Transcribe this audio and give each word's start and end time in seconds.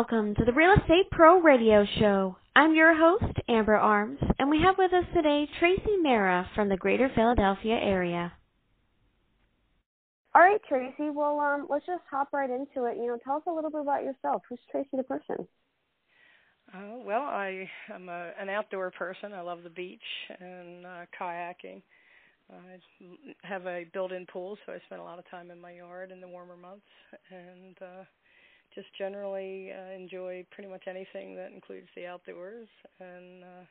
and 0.00 0.06
welcome 0.16 0.34
to 0.34 0.44
the 0.46 0.52
Real 0.52 0.72
Estate 0.80 1.10
Pro 1.10 1.40
Radio 1.40 1.84
Show. 1.98 2.36
I'm 2.56 2.74
your 2.74 2.96
host, 2.96 3.36
Amber 3.48 3.76
Arms, 3.76 4.18
and 4.38 4.48
we 4.48 4.58
have 4.64 4.76
with 4.78 4.94
us 4.94 5.04
today 5.14 5.46
Traci 5.60 6.02
Marra 6.02 6.46
from 6.54 6.70
the 6.70 6.76
Greater 6.76 7.10
Philadelphia 7.14 7.74
area. 7.74 8.32
All 10.34 10.40
right, 10.40 10.60
Traci. 10.70 11.12
Well, 11.12 11.38
um, 11.38 11.66
let's 11.68 11.84
just 11.84 12.02
hop 12.10 12.28
right 12.32 12.48
into 12.48 12.86
it. 12.86 12.96
You 12.96 13.08
know, 13.08 13.18
tell 13.22 13.36
us 13.36 13.42
a 13.46 13.52
little 13.52 13.70
bit 13.70 13.82
about 13.82 14.02
yourself. 14.02 14.42
Who's 14.48 14.58
Traci 14.74 14.86
the 14.92 15.02
person? 15.02 15.46
Uh, 16.72 16.98
well, 17.04 17.22
I 17.22 17.68
am 17.92 18.08
a, 18.08 18.30
an 18.40 18.48
outdoor 18.48 18.90
person. 18.92 19.34
I 19.34 19.42
love 19.42 19.62
the 19.64 19.70
beach 19.70 20.00
and 20.40 20.86
uh, 20.86 21.04
kayaking. 21.20 21.82
I 22.50 22.78
have 23.46 23.66
a 23.66 23.84
built-in 23.92 24.26
pool, 24.32 24.56
so 24.64 24.72
I 24.72 24.78
spend 24.86 25.02
a 25.02 25.04
lot 25.04 25.18
of 25.18 25.28
time 25.30 25.50
in 25.50 25.60
my 25.60 25.72
yard 25.72 26.10
in 26.10 26.20
the 26.20 26.28
warmer 26.28 26.56
months, 26.56 26.86
and 27.30 27.76
uh, 27.82 28.04
just 28.74 28.88
generally 28.96 29.72
uh, 29.72 29.92
enjoy 29.92 30.44
pretty 30.50 30.70
much 30.70 30.84
anything 30.86 31.36
that 31.36 31.52
includes 31.52 31.88
the 31.96 32.06
outdoors. 32.06 32.68
And 33.00 33.44
uh, 33.44 33.64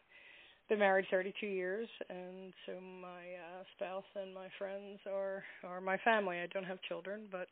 been 0.69 0.79
married 0.79 1.05
32 1.09 1.47
years, 1.47 1.89
and 2.09 2.53
so 2.65 2.73
my 2.79 3.07
uh, 3.07 3.63
spouse 3.75 4.03
and 4.15 4.33
my 4.33 4.47
friends 4.59 4.99
are 5.11 5.43
are 5.63 5.81
my 5.81 5.97
family. 6.05 6.37
I 6.37 6.47
don't 6.53 6.63
have 6.63 6.79
children, 6.87 7.21
but 7.31 7.47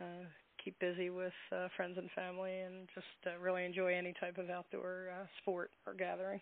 uh, 0.00 0.26
keep 0.62 0.78
busy 0.80 1.08
with 1.08 1.32
uh, 1.52 1.68
friends 1.76 1.96
and 1.96 2.10
family, 2.16 2.60
and 2.60 2.88
just 2.94 3.06
uh, 3.26 3.38
really 3.40 3.64
enjoy 3.64 3.94
any 3.94 4.12
type 4.18 4.38
of 4.38 4.50
outdoor 4.50 5.06
uh, 5.12 5.26
sport 5.40 5.70
or 5.86 5.94
gathering. 5.94 6.40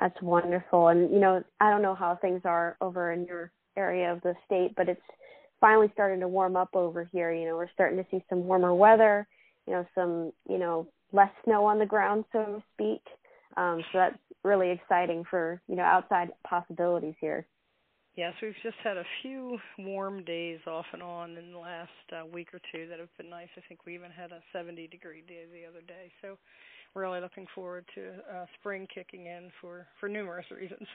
That's 0.00 0.20
wonderful, 0.20 0.88
and 0.88 1.10
you 1.12 1.20
know 1.20 1.44
I 1.60 1.70
don't 1.70 1.82
know 1.82 1.94
how 1.94 2.18
things 2.20 2.42
are 2.44 2.76
over 2.80 3.12
in 3.12 3.24
your 3.24 3.52
area 3.76 4.12
of 4.12 4.20
the 4.22 4.34
state, 4.46 4.74
but 4.76 4.88
it's 4.88 5.00
finally 5.60 5.90
starting 5.92 6.20
to 6.20 6.28
warm 6.28 6.56
up 6.56 6.70
over 6.74 7.04
here. 7.04 7.32
You 7.32 7.46
know, 7.46 7.56
we're 7.56 7.70
starting 7.72 7.98
to 7.98 8.06
see 8.10 8.24
some 8.28 8.44
warmer 8.44 8.74
weather, 8.74 9.26
you 9.66 9.72
know, 9.72 9.86
some, 9.94 10.32
you 10.48 10.58
know, 10.58 10.86
less 11.12 11.30
snow 11.44 11.64
on 11.64 11.78
the 11.78 11.86
ground, 11.86 12.24
so 12.32 12.38
to 12.44 12.62
speak. 12.74 13.02
Um, 13.56 13.82
so 13.92 13.98
that's 13.98 14.18
really 14.44 14.70
exciting 14.70 15.24
for, 15.28 15.60
you 15.68 15.76
know, 15.76 15.82
outside 15.82 16.28
possibilities 16.46 17.14
here. 17.20 17.46
Yes, 18.14 18.34
we've 18.42 18.54
just 18.64 18.76
had 18.82 18.96
a 18.96 19.04
few 19.22 19.58
warm 19.78 20.24
days 20.24 20.58
off 20.66 20.86
and 20.92 21.02
on 21.02 21.36
in 21.36 21.52
the 21.52 21.58
last 21.58 21.90
uh, 22.12 22.26
week 22.26 22.48
or 22.52 22.60
two 22.72 22.88
that 22.88 22.98
have 22.98 23.16
been 23.16 23.30
nice. 23.30 23.48
I 23.56 23.60
think 23.68 23.86
we 23.86 23.94
even 23.94 24.10
had 24.10 24.32
a 24.32 24.40
70 24.52 24.88
degree 24.88 25.22
day 25.26 25.44
the 25.52 25.68
other 25.68 25.82
day. 25.86 26.10
So 26.20 26.36
really 26.94 27.20
looking 27.20 27.46
forward 27.54 27.84
to 27.94 28.08
uh, 28.34 28.46
spring 28.58 28.88
kicking 28.92 29.26
in 29.26 29.50
for 29.60 29.86
for 30.00 30.08
numerous 30.08 30.46
reasons. 30.50 30.88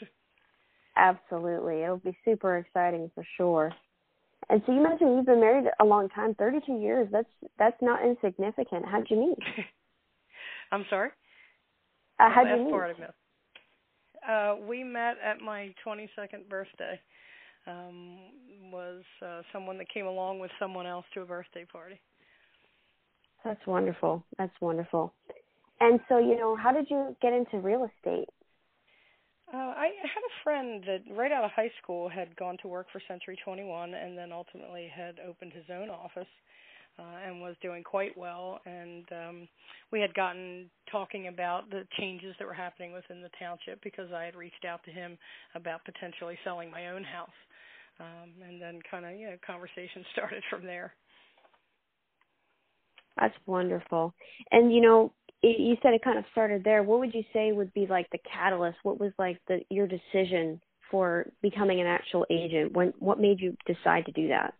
Absolutely. 0.98 1.84
It'll 1.84 1.98
be 1.98 2.18
super 2.26 2.58
exciting 2.58 3.10
for 3.16 3.26
sure. 3.38 3.72
And 4.50 4.62
so 4.66 4.74
you 4.74 4.82
mentioned 4.82 5.16
you've 5.16 5.26
been 5.26 5.40
married 5.40 5.66
a 5.80 5.86
long 5.86 6.10
time, 6.10 6.36
32 6.36 6.80
years. 6.80 7.08
That's 7.12 7.30
that's 7.58 7.82
not 7.82 8.06
insignificant. 8.06 8.86
How'd 8.86 9.08
you 9.10 9.18
meet? 9.18 9.38
I'm 10.72 10.86
sorry. 10.90 11.10
Uh, 12.20 12.30
how'd 12.30 12.48
you 12.48 12.66
meet? 12.66 12.72
Part 12.72 12.92
of 12.92 13.00
it. 13.00 13.14
Uh, 14.28 14.56
we 14.68 14.84
met 14.84 15.16
at 15.24 15.42
my 15.42 15.74
22nd 15.86 16.48
birthday. 16.50 17.00
Um, 17.66 18.18
was 18.72 19.04
uh, 19.26 19.42
someone 19.54 19.78
that 19.78 19.88
came 19.94 20.06
along 20.06 20.40
with 20.40 20.52
someone 20.60 20.86
else 20.86 21.06
to 21.14 21.22
a 21.22 21.26
birthday 21.26 21.66
party. 21.66 22.00
That's 23.46 23.66
wonderful. 23.66 24.24
That's 24.38 24.54
wonderful. 24.62 25.14
And 25.80 26.00
so, 26.10 26.18
you 26.18 26.38
know, 26.38 26.56
how 26.56 26.72
did 26.72 26.90
you 26.90 27.16
get 27.22 27.34
into 27.34 27.60
real 27.60 27.90
estate? 27.98 28.30
Uh, 29.54 29.58
I 29.78 29.86
had 30.02 30.24
a 30.26 30.44
friend 30.44 30.84
that 30.88 31.16
right 31.16 31.32
out 31.32 31.44
of 31.46 31.52
high 31.52 31.72
school 31.82 32.10
had 32.10 32.36
gone 32.36 32.58
to 32.64 32.68
work 32.68 32.88
for 32.92 33.00
Century 33.08 33.38
21 33.44 33.94
and 33.94 34.18
then 34.18 34.32
ultimately 34.32 34.90
had 34.94 35.20
opened 35.20 35.54
his 35.54 35.66
own 35.72 35.92
office 35.92 36.28
uh, 36.98 37.28
and 37.28 37.40
was 37.40 37.56
doing 37.62 37.84
quite 37.84 38.18
well. 38.18 38.60
And 38.66 39.06
um, 39.12 39.48
we 39.92 40.02
had 40.02 40.14
gotten 40.16 40.72
talking 40.92 41.28
about 41.28 41.70
the 41.70 41.84
changes 42.00 42.36
that 42.40 42.48
were 42.48 42.54
happening 42.54 42.94
within 42.94 43.22
the 43.22 43.30
township 43.40 43.84
because 43.84 44.12
I 44.12 44.24
had 44.24 44.36
reached 44.36 44.66
out 44.68 44.84
to 44.86 44.92
him 44.92 45.20
about 45.54 45.86
potentially 45.86 46.38
selling 46.44 46.72
my 46.72 46.88
own 46.90 47.04
house. 47.04 47.30
Um, 48.00 48.32
and 48.48 48.60
then 48.60 48.80
kind 48.90 49.06
of, 49.06 49.14
you 49.14 49.28
know, 49.28 49.38
conversation 49.46 50.04
started 50.14 50.42
from 50.50 50.66
there. 50.66 50.94
That's 53.20 53.36
wonderful. 53.46 54.14
And 54.52 54.74
you 54.74 54.82
know, 54.82 55.14
you 55.44 55.76
said 55.82 55.94
it 55.94 56.04
kind 56.04 56.18
of 56.18 56.26
started 56.32 56.64
there. 56.64 56.84
What 56.84 57.00
would 57.00 57.14
you 57.14 57.24
say 57.34 57.52
would 57.52 57.74
be 57.74 57.86
like 57.88 58.10
the 58.12 58.20
catalyst? 58.32 58.78
What 58.84 59.00
was 59.00 59.12
like 59.20 59.40
the 59.48 59.60
your 59.70 59.88
decision 59.88 60.62
for 60.90 61.26
becoming 61.42 61.82
an 61.82 61.88
actual 61.88 62.26
agent? 62.30 62.74
When 62.74 62.94
what 63.00 63.20
made 63.20 63.40
you 63.40 63.56
decide 63.66 64.06
to 64.06 64.12
do 64.12 64.30
that? 64.30 64.54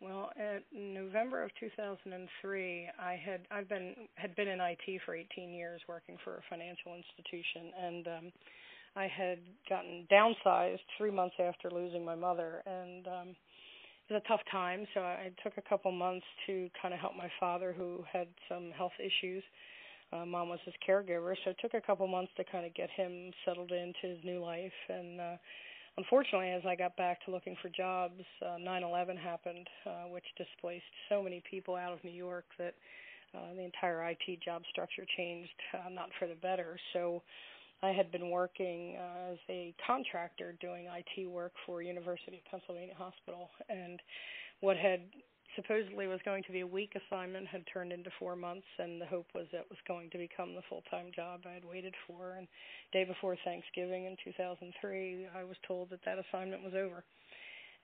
Well, 0.00 0.30
in 0.36 0.92
November 0.92 1.42
of 1.42 1.50
2003, 1.58 2.88
I 3.00 3.12
had 3.24 3.40
I've 3.50 3.68
been 3.68 3.94
had 4.16 4.34
been 4.36 4.48
in 4.48 4.60
IT 4.60 5.00
for 5.06 5.14
18 5.14 5.52
years, 5.54 5.80
working 5.88 6.18
for 6.24 6.34
a 6.34 6.42
financial 6.50 6.94
institution, 6.94 7.72
and 7.80 8.06
um, 8.08 8.32
I 8.96 9.06
had 9.06 9.38
gotten 9.68 10.06
downsized 10.12 10.80
three 10.98 11.10
months 11.10 11.36
after 11.40 11.70
losing 11.70 12.04
my 12.04 12.14
mother, 12.14 12.62
and 12.66 13.06
um, 13.06 13.28
it 13.28 13.36
was 14.10 14.22
a 14.24 14.28
tough 14.28 14.40
time. 14.50 14.86
So 14.94 15.00
I 15.00 15.30
took 15.42 15.54
a 15.56 15.68
couple 15.68 15.90
months 15.92 16.26
to 16.46 16.68
kind 16.80 16.92
of 16.94 17.00
help 17.00 17.14
my 17.16 17.30
father, 17.40 17.74
who 17.76 18.04
had 18.10 18.28
some 18.48 18.70
health 18.76 18.92
issues. 18.98 19.42
Uh, 20.12 20.24
mom 20.24 20.48
was 20.48 20.60
his 20.64 20.74
caregiver, 20.86 21.34
so 21.44 21.50
it 21.50 21.56
took 21.60 21.74
a 21.74 21.80
couple 21.80 22.06
months 22.06 22.30
to 22.36 22.44
kind 22.44 22.64
of 22.64 22.74
get 22.74 22.88
him 22.90 23.32
settled 23.44 23.72
into 23.72 24.14
his 24.14 24.18
new 24.24 24.38
life. 24.44 24.72
And 24.88 25.20
uh, 25.20 25.36
unfortunately, 25.96 26.50
as 26.50 26.62
I 26.66 26.76
got 26.76 26.96
back 26.96 27.24
to 27.24 27.32
looking 27.32 27.56
for 27.60 27.68
jobs, 27.70 28.22
uh, 28.42 28.58
9/11 28.60 29.16
happened, 29.16 29.68
uh, 29.86 30.04
which 30.08 30.24
displaced 30.36 30.84
so 31.08 31.22
many 31.22 31.42
people 31.50 31.74
out 31.74 31.92
of 31.92 32.04
New 32.04 32.12
York 32.12 32.44
that 32.58 32.74
uh, 33.34 33.54
the 33.56 33.62
entire 33.62 34.08
IT 34.10 34.40
job 34.44 34.62
structure 34.70 35.04
changed, 35.16 35.50
uh, 35.74 35.88
not 35.88 36.10
for 36.18 36.28
the 36.28 36.36
better. 36.36 36.78
So 36.92 37.22
I 37.84 37.92
had 37.92 38.10
been 38.10 38.30
working 38.30 38.96
uh, 38.96 39.32
as 39.32 39.38
a 39.50 39.74
contractor 39.86 40.56
doing 40.58 40.86
IT 40.88 41.28
work 41.28 41.52
for 41.66 41.82
University 41.82 42.38
of 42.38 42.44
Pennsylvania 42.50 42.94
Hospital, 42.96 43.50
and 43.68 44.00
what 44.60 44.78
had 44.78 45.00
supposedly 45.54 46.06
was 46.06 46.18
going 46.24 46.42
to 46.44 46.52
be 46.52 46.60
a 46.60 46.66
week 46.66 46.96
assignment 46.96 47.46
had 47.46 47.62
turned 47.70 47.92
into 47.92 48.08
four 48.18 48.36
months, 48.36 48.66
and 48.78 49.00
the 49.00 49.04
hope 49.04 49.26
was 49.34 49.46
that 49.52 49.68
was 49.68 49.78
going 49.86 50.08
to 50.10 50.18
become 50.18 50.54
the 50.54 50.62
full-time 50.66 51.12
job 51.14 51.42
I 51.46 51.52
had 51.52 51.64
waited 51.64 51.94
for. 52.06 52.36
And 52.38 52.48
day 52.92 53.04
before 53.04 53.36
Thanksgiving 53.44 54.06
in 54.06 54.16
2003, 54.24 55.28
I 55.36 55.44
was 55.44 55.56
told 55.68 55.90
that 55.90 56.00
that 56.06 56.16
assignment 56.18 56.64
was 56.64 56.72
over. 56.72 57.04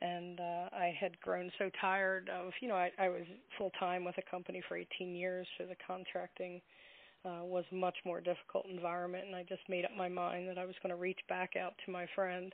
And 0.01 0.41
uh, 0.41 0.73
I 0.73 0.97
had 0.99 1.21
grown 1.21 1.53
so 1.59 1.71
tired 1.79 2.31
of, 2.31 2.53
you 2.63 2.69
know, 2.69 2.75
I, 2.75 2.91
I 2.99 3.11
was 3.11 3.25
full 3.59 3.71
time 3.79 4.05
with 4.05 4.17
a 4.17 4.31
company 4.31 4.63
for 4.67 4.79
18 4.79 5.15
years, 5.15 5.47
so 5.59 5.67
the 5.67 5.77
contracting 5.87 6.57
uh, 6.57 7.00
was 7.25 7.65
much 7.73 7.97
more 8.05 8.21
difficult 8.21 8.67
environment, 8.71 9.27
and 9.27 9.37
I 9.37 9.45
just 9.49 9.63
made 9.69 9.85
up 9.85 9.91
my 9.97 10.09
mind 10.09 10.49
that 10.49 10.59
I 10.59 10.65
was 10.65 10.75
going 10.83 10.95
to 10.95 11.01
reach 11.01 11.21
back 11.29 11.53
out 11.57 11.75
to 11.85 11.93
my 11.93 12.07
friend 12.15 12.53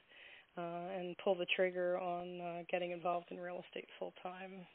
uh, 0.59 0.89
and 0.97 1.17
pull 1.23 1.35
the 1.35 1.47
trigger 1.55 1.99
on 1.99 2.41
uh, 2.41 2.63
getting 2.71 2.91
involved 2.91 3.27
in 3.31 3.39
real 3.39 3.63
estate 3.67 3.89
full 3.99 4.13
time. 4.23 4.67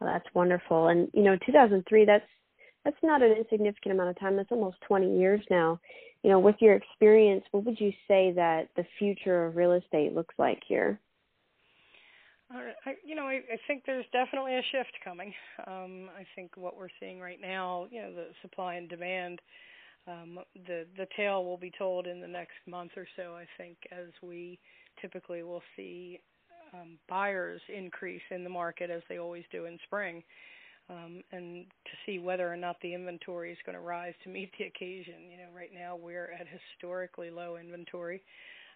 Well, 0.00 0.12
that's 0.12 0.34
wonderful, 0.34 0.88
and 0.88 1.08
you 1.12 1.22
know, 1.22 1.36
2003. 1.46 2.04
That's 2.04 2.24
that's 2.84 2.96
not 3.02 3.22
an 3.22 3.32
insignificant 3.32 3.94
amount 3.94 4.10
of 4.10 4.18
time. 4.18 4.36
That's 4.36 4.50
almost 4.50 4.78
20 4.88 5.18
years 5.18 5.40
now. 5.50 5.78
You 6.24 6.30
know, 6.30 6.40
with 6.40 6.56
your 6.60 6.74
experience, 6.74 7.44
what 7.52 7.64
would 7.64 7.78
you 7.78 7.92
say 8.08 8.32
that 8.32 8.68
the 8.76 8.84
future 8.98 9.46
of 9.46 9.56
real 9.56 9.72
estate 9.72 10.14
looks 10.14 10.34
like 10.38 10.60
here? 10.66 10.98
I, 12.54 12.94
you 13.04 13.14
know, 13.14 13.24
I, 13.26 13.40
I 13.52 13.58
think 13.66 13.84
there's 13.86 14.04
definitely 14.12 14.54
a 14.54 14.62
shift 14.72 14.92
coming. 15.04 15.32
Um, 15.66 16.08
I 16.18 16.26
think 16.34 16.56
what 16.56 16.76
we're 16.76 16.88
seeing 17.00 17.20
right 17.20 17.40
now, 17.40 17.86
you 17.90 18.02
know, 18.02 18.12
the 18.12 18.26
supply 18.42 18.74
and 18.74 18.88
demand, 18.88 19.40
um, 20.06 20.38
the 20.66 20.84
the 20.96 21.06
tale 21.16 21.44
will 21.44 21.56
be 21.56 21.72
told 21.78 22.06
in 22.06 22.20
the 22.20 22.28
next 22.28 22.56
month 22.66 22.92
or 22.96 23.06
so. 23.16 23.34
I 23.34 23.46
think 23.56 23.76
as 23.90 24.08
we 24.22 24.58
typically 25.00 25.42
will 25.42 25.62
see 25.76 26.20
um, 26.74 26.98
buyers 27.08 27.60
increase 27.74 28.22
in 28.30 28.44
the 28.44 28.50
market 28.50 28.90
as 28.90 29.02
they 29.08 29.18
always 29.18 29.44
do 29.52 29.66
in 29.66 29.78
spring, 29.84 30.22
um, 30.90 31.22
and 31.30 31.66
to 31.84 31.92
see 32.04 32.18
whether 32.18 32.52
or 32.52 32.56
not 32.56 32.76
the 32.82 32.94
inventory 32.94 33.52
is 33.52 33.58
going 33.64 33.76
to 33.76 33.82
rise 33.82 34.14
to 34.24 34.28
meet 34.28 34.50
the 34.58 34.64
occasion. 34.64 35.30
You 35.30 35.38
know, 35.38 35.56
right 35.56 35.70
now 35.72 35.96
we're 35.96 36.32
at 36.38 36.46
historically 36.48 37.30
low 37.30 37.56
inventory 37.56 38.22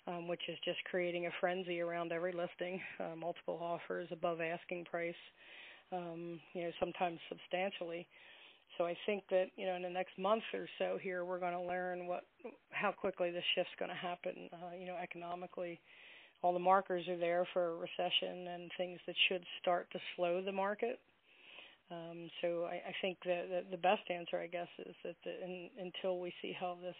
um, 0.07 0.29
which 0.29 0.43
is 0.49 0.59
just 0.65 0.79
creating 0.85 1.27
a 1.27 1.31
frenzy 1.41 1.81
around 1.81 2.13
every 2.13 2.33
listing, 2.33 2.81
uh, 3.01 3.17
multiple 3.17 3.59
offers 3.61 4.09
above 4.11 4.41
asking 4.41 4.85
price, 4.85 5.15
um, 5.93 6.41
you 6.53 6.63
know, 6.63 6.71
sometimes 6.81 7.19
substantially. 7.29 8.07
So 8.79 8.85
I 8.85 8.97
think 9.07 9.25
that 9.31 9.47
you 9.57 9.67
know 9.67 9.75
in 9.75 9.83
the 9.83 9.91
next 9.91 10.19
month 10.19 10.43
or 10.53 10.67
so 10.79 10.99
here 11.01 11.25
we're 11.25 11.39
going 11.39 11.55
to 11.55 11.63
learn 11.63 12.07
what 12.07 12.25
how 12.71 12.93
quickly 12.93 13.31
this 13.31 13.45
shift's 13.55 13.73
going 13.79 13.91
to 13.91 13.97
happen. 13.97 14.51
Uh, 14.53 14.77
you 14.79 14.87
know, 14.87 14.97
economically, 14.97 15.81
all 16.43 16.53
the 16.53 16.59
markers 16.59 17.09
are 17.09 17.17
there 17.17 17.47
for 17.53 17.69
a 17.69 17.75
recession 17.77 18.49
and 18.49 18.71
things 18.77 18.99
that 19.07 19.15
should 19.29 19.45
start 19.63 19.89
to 19.93 19.99
slow 20.15 20.43
the 20.43 20.53
market. 20.53 20.99
Um, 21.91 22.29
so 22.43 22.65
I, 22.65 22.83
I 22.89 22.95
think 23.01 23.19
that 23.25 23.47
the, 23.49 23.63
the 23.71 23.77
best 23.77 24.11
answer, 24.11 24.39
I 24.39 24.49
guess, 24.49 24.69
is 24.81 24.95
that 25.05 25.15
the, 25.25 25.45
in, 25.45 25.71
until 25.81 26.19
we 26.19 26.33
see 26.43 26.53
how 26.59 26.77
this 26.83 26.97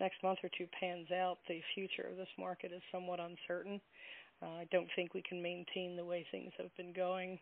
next 0.00 0.22
month 0.22 0.38
or 0.42 0.50
two 0.56 0.66
pans 0.78 1.10
out, 1.10 1.38
the 1.48 1.60
future 1.74 2.08
of 2.10 2.16
this 2.16 2.28
market 2.38 2.72
is 2.74 2.82
somewhat 2.92 3.20
uncertain. 3.20 3.80
Uh, 4.42 4.60
I 4.60 4.68
don't 4.70 4.88
think 4.94 5.14
we 5.14 5.22
can 5.22 5.42
maintain 5.42 5.96
the 5.96 6.04
way 6.04 6.24
things 6.30 6.52
have 6.58 6.74
been 6.76 6.92
going 6.92 7.38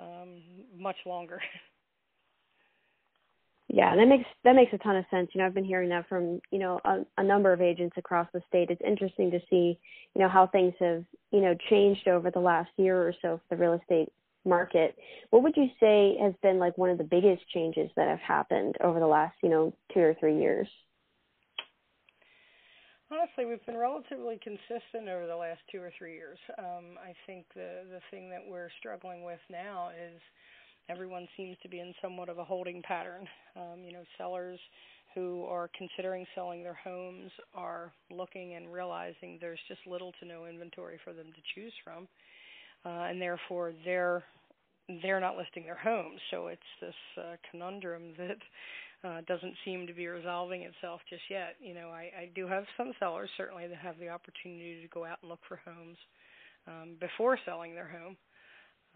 um, 0.00 0.42
much 0.76 0.96
longer. 1.06 1.40
Yeah, 3.72 3.96
that 3.96 4.06
makes 4.06 4.28
that 4.44 4.54
makes 4.54 4.72
a 4.74 4.78
ton 4.78 4.96
of 4.96 5.06
sense. 5.10 5.30
You 5.32 5.40
know, 5.40 5.46
I've 5.46 5.54
been 5.54 5.64
hearing 5.64 5.88
that 5.88 6.06
from 6.06 6.40
you 6.50 6.58
know 6.58 6.78
a, 6.84 7.06
a 7.16 7.24
number 7.24 7.54
of 7.54 7.62
agents 7.62 7.96
across 7.96 8.28
the 8.34 8.42
state. 8.46 8.68
It's 8.68 8.82
interesting 8.86 9.30
to 9.30 9.40
see 9.48 9.78
you 10.14 10.20
know 10.20 10.28
how 10.28 10.46
things 10.46 10.74
have 10.78 11.04
you 11.30 11.40
know 11.40 11.54
changed 11.70 12.06
over 12.06 12.30
the 12.30 12.38
last 12.38 12.68
year 12.76 13.00
or 13.00 13.14
so 13.22 13.40
for 13.48 13.56
the 13.56 13.62
real 13.62 13.72
estate 13.72 14.12
market. 14.44 14.94
What 15.30 15.42
would 15.42 15.56
you 15.56 15.68
say 15.80 16.18
has 16.20 16.34
been 16.42 16.58
like 16.58 16.76
one 16.76 16.90
of 16.90 16.98
the 16.98 17.04
biggest 17.04 17.48
changes 17.48 17.90
that 17.96 18.08
have 18.08 18.20
happened 18.20 18.76
over 18.82 19.00
the 19.00 19.06
last 19.06 19.36
you 19.42 19.48
know 19.48 19.72
two 19.94 20.00
or 20.00 20.14
three 20.20 20.38
years? 20.38 20.68
Honestly, 23.12 23.44
we've 23.44 23.64
been 23.66 23.76
relatively 23.76 24.40
consistent 24.42 25.06
over 25.06 25.26
the 25.26 25.36
last 25.36 25.60
two 25.70 25.82
or 25.82 25.92
three 25.98 26.14
years. 26.14 26.38
Um, 26.58 26.96
I 26.96 27.12
think 27.26 27.44
the 27.54 27.84
the 27.90 28.00
thing 28.10 28.30
that 28.30 28.40
we're 28.46 28.70
struggling 28.78 29.22
with 29.22 29.40
now 29.50 29.90
is 29.90 30.18
everyone 30.88 31.28
seems 31.36 31.58
to 31.62 31.68
be 31.68 31.80
in 31.80 31.92
somewhat 32.00 32.30
of 32.30 32.38
a 32.38 32.44
holding 32.44 32.80
pattern. 32.80 33.28
Um, 33.54 33.84
you 33.84 33.92
know, 33.92 34.04
sellers 34.16 34.58
who 35.14 35.44
are 35.44 35.68
considering 35.76 36.24
selling 36.34 36.62
their 36.62 36.78
homes 36.82 37.30
are 37.54 37.92
looking 38.10 38.54
and 38.54 38.72
realizing 38.72 39.36
there's 39.42 39.60
just 39.68 39.80
little 39.86 40.12
to 40.20 40.26
no 40.26 40.46
inventory 40.46 40.98
for 41.04 41.12
them 41.12 41.26
to 41.26 41.42
choose 41.54 41.74
from, 41.84 42.08
uh, 42.86 43.10
and 43.10 43.20
therefore 43.20 43.74
they're 43.84 44.24
they're 45.02 45.20
not 45.20 45.36
listing 45.36 45.64
their 45.64 45.76
homes. 45.76 46.20
So 46.30 46.46
it's 46.46 46.62
this 46.80 46.94
uh, 47.18 47.36
conundrum 47.50 48.14
that 48.16 48.38
uh, 49.04 49.20
doesn't 49.26 49.54
seem 49.64 49.86
to 49.86 49.92
be 49.92 50.06
resolving 50.06 50.62
itself 50.62 51.00
just 51.08 51.22
yet. 51.30 51.56
You 51.60 51.74
know, 51.74 51.88
I, 51.88 52.10
I 52.16 52.30
do 52.34 52.46
have 52.46 52.64
some 52.76 52.92
sellers 52.98 53.30
certainly 53.36 53.66
that 53.66 53.78
have 53.78 53.98
the 53.98 54.08
opportunity 54.08 54.80
to 54.82 54.88
go 54.88 55.04
out 55.04 55.18
and 55.22 55.30
look 55.30 55.40
for 55.48 55.60
homes 55.64 55.98
um, 56.66 56.96
before 57.00 57.38
selling 57.44 57.74
their 57.74 57.88
home 57.88 58.16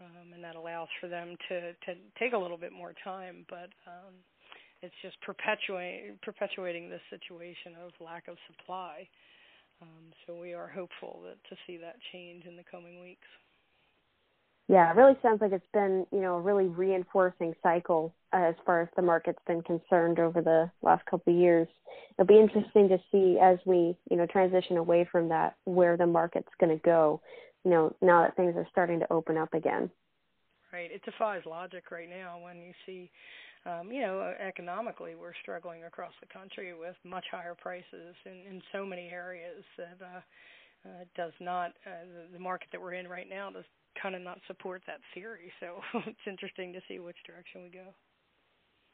um, 0.01 0.33
and 0.33 0.43
that 0.43 0.55
allows 0.55 0.87
for 1.01 1.07
them 1.07 1.35
to 1.49 1.73
to 1.73 1.99
take 2.19 2.33
a 2.33 2.37
little 2.37 2.57
bit 2.57 2.71
more 2.71 2.93
time. 3.03 3.45
But 3.49 3.69
um, 3.87 4.13
it's 4.81 4.95
just 5.01 5.19
perpetuating 5.21 6.19
perpetuating 6.21 6.89
this 6.89 7.01
situation 7.09 7.73
of 7.83 7.91
lack 7.99 8.27
of 8.27 8.37
supply. 8.47 9.07
Um, 9.81 10.13
so 10.25 10.35
we 10.35 10.53
are 10.53 10.67
hopeful 10.67 11.21
that 11.25 11.37
to 11.49 11.55
see 11.67 11.77
that 11.77 11.95
change 12.11 12.45
in 12.45 12.55
the 12.55 12.65
coming 12.69 12.99
weeks. 12.99 13.27
Yeah, 14.69 14.91
it 14.91 14.97
really 14.97 15.17
sounds 15.21 15.39
like 15.39 15.53
it's 15.53 15.65
been, 15.73 16.05
you 16.11 16.19
know, 16.19 16.35
a 16.35 16.41
really 16.41 16.67
reinforcing 16.67 17.53
cycle 17.63 18.13
as 18.33 18.53
far 18.65 18.81
as 18.81 18.89
the 18.97 19.01
market's 19.01 19.39
been 19.47 19.61
concerned 19.61 20.19
over 20.19 20.41
the 20.41 20.69
last 20.81 21.05
couple 21.05 21.33
of 21.33 21.39
years. 21.39 21.69
It'll 22.19 22.27
be 22.27 22.39
interesting 22.39 22.89
to 22.89 22.97
see 23.09 23.39
as 23.41 23.59
we, 23.65 23.95
you 24.09 24.17
know, 24.17 24.25
transition 24.25 24.75
away 24.75 25.07
from 25.09 25.29
that 25.29 25.55
where 25.63 25.95
the 25.95 26.05
market's 26.05 26.51
going 26.59 26.77
to 26.77 26.83
go 26.83 27.21
you 27.67 27.73
know, 27.73 27.93
now 28.01 28.21
that 28.21 28.35
things 28.37 28.55
are 28.55 28.65
starting 28.71 28.97
to 29.01 29.11
open 29.11 29.35
up 29.35 29.53
again. 29.53 29.91
Right. 30.71 30.89
It 30.89 31.03
defies 31.03 31.41
logic 31.45 31.91
right 31.91 32.09
now 32.09 32.39
when 32.41 32.61
you 32.61 32.71
see, 32.85 33.11
um, 33.65 33.91
you 33.91 33.99
know, 33.99 34.33
economically 34.39 35.15
we're 35.15 35.33
struggling 35.41 35.83
across 35.83 36.13
the 36.21 36.27
country 36.27 36.73
with 36.73 36.95
much 37.03 37.25
higher 37.29 37.55
prices 37.55 38.15
in, 38.25 38.55
in 38.55 38.61
so 38.71 38.85
many 38.85 39.09
areas 39.09 39.65
that 39.77 39.97
uh, 40.01 40.19
uh, 40.87 41.03
does 41.17 41.33
not, 41.41 41.71
uh, 41.85 42.07
the 42.31 42.39
market 42.39 42.69
that 42.71 42.79
we're 42.79 42.93
in 42.93 43.05
right 43.05 43.27
now 43.29 43.49
does 43.49 43.65
kind 44.01 44.15
of 44.15 44.21
not 44.21 44.39
support 44.47 44.81
that 44.87 44.99
theory. 45.13 45.51
So 45.59 45.81
it's 46.05 46.27
interesting 46.27 46.73
to 46.73 46.81
see 46.87 46.99
which 46.99 47.17
direction 47.25 47.63
we 47.63 47.69
go. 47.69 47.93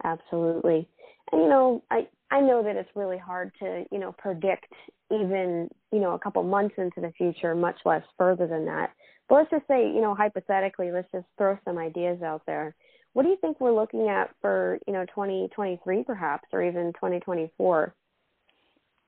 Absolutely. 0.04 0.88
And 1.32 1.42
you 1.42 1.50
know, 1.50 1.84
I 1.92 2.08
I 2.32 2.42
know 2.42 2.64
that 2.64 2.76
it's 2.76 2.90
really 2.96 3.18
hard 3.18 3.52
to, 3.60 3.86
you 3.92 4.00
know, 4.00 4.12
predict 4.14 4.72
even, 5.12 5.70
you 5.92 6.00
know, 6.00 6.14
a 6.14 6.20
couple 6.20 6.42
months 6.44 6.76
into 6.78 7.00
the 7.00 7.12
future, 7.18 7.54
much 7.54 7.78
less 7.86 8.04
further 8.18 8.48
than 8.48 8.66
that. 8.66 8.92
But 9.30 9.36
let's 9.36 9.52
just 9.52 9.68
say, 9.68 9.88
you 9.88 10.02
know, 10.02 10.16
hypothetically, 10.16 10.92
let's 10.92 11.12
just 11.12 11.28
throw 11.38 11.58
some 11.64 11.78
ideas 11.78 12.22
out 12.22 12.42
there. 12.46 12.76
What 13.14 13.24
do 13.24 13.30
you 13.30 13.38
think 13.40 13.60
we're 13.60 13.74
looking 13.76 14.10
at 14.10 14.32
for, 14.42 14.80
you 14.88 14.94
know, 14.94 15.06
2023 15.06 16.04
perhaps 16.04 16.48
or 16.52 16.64
even 16.64 16.94
2024? 16.94 17.94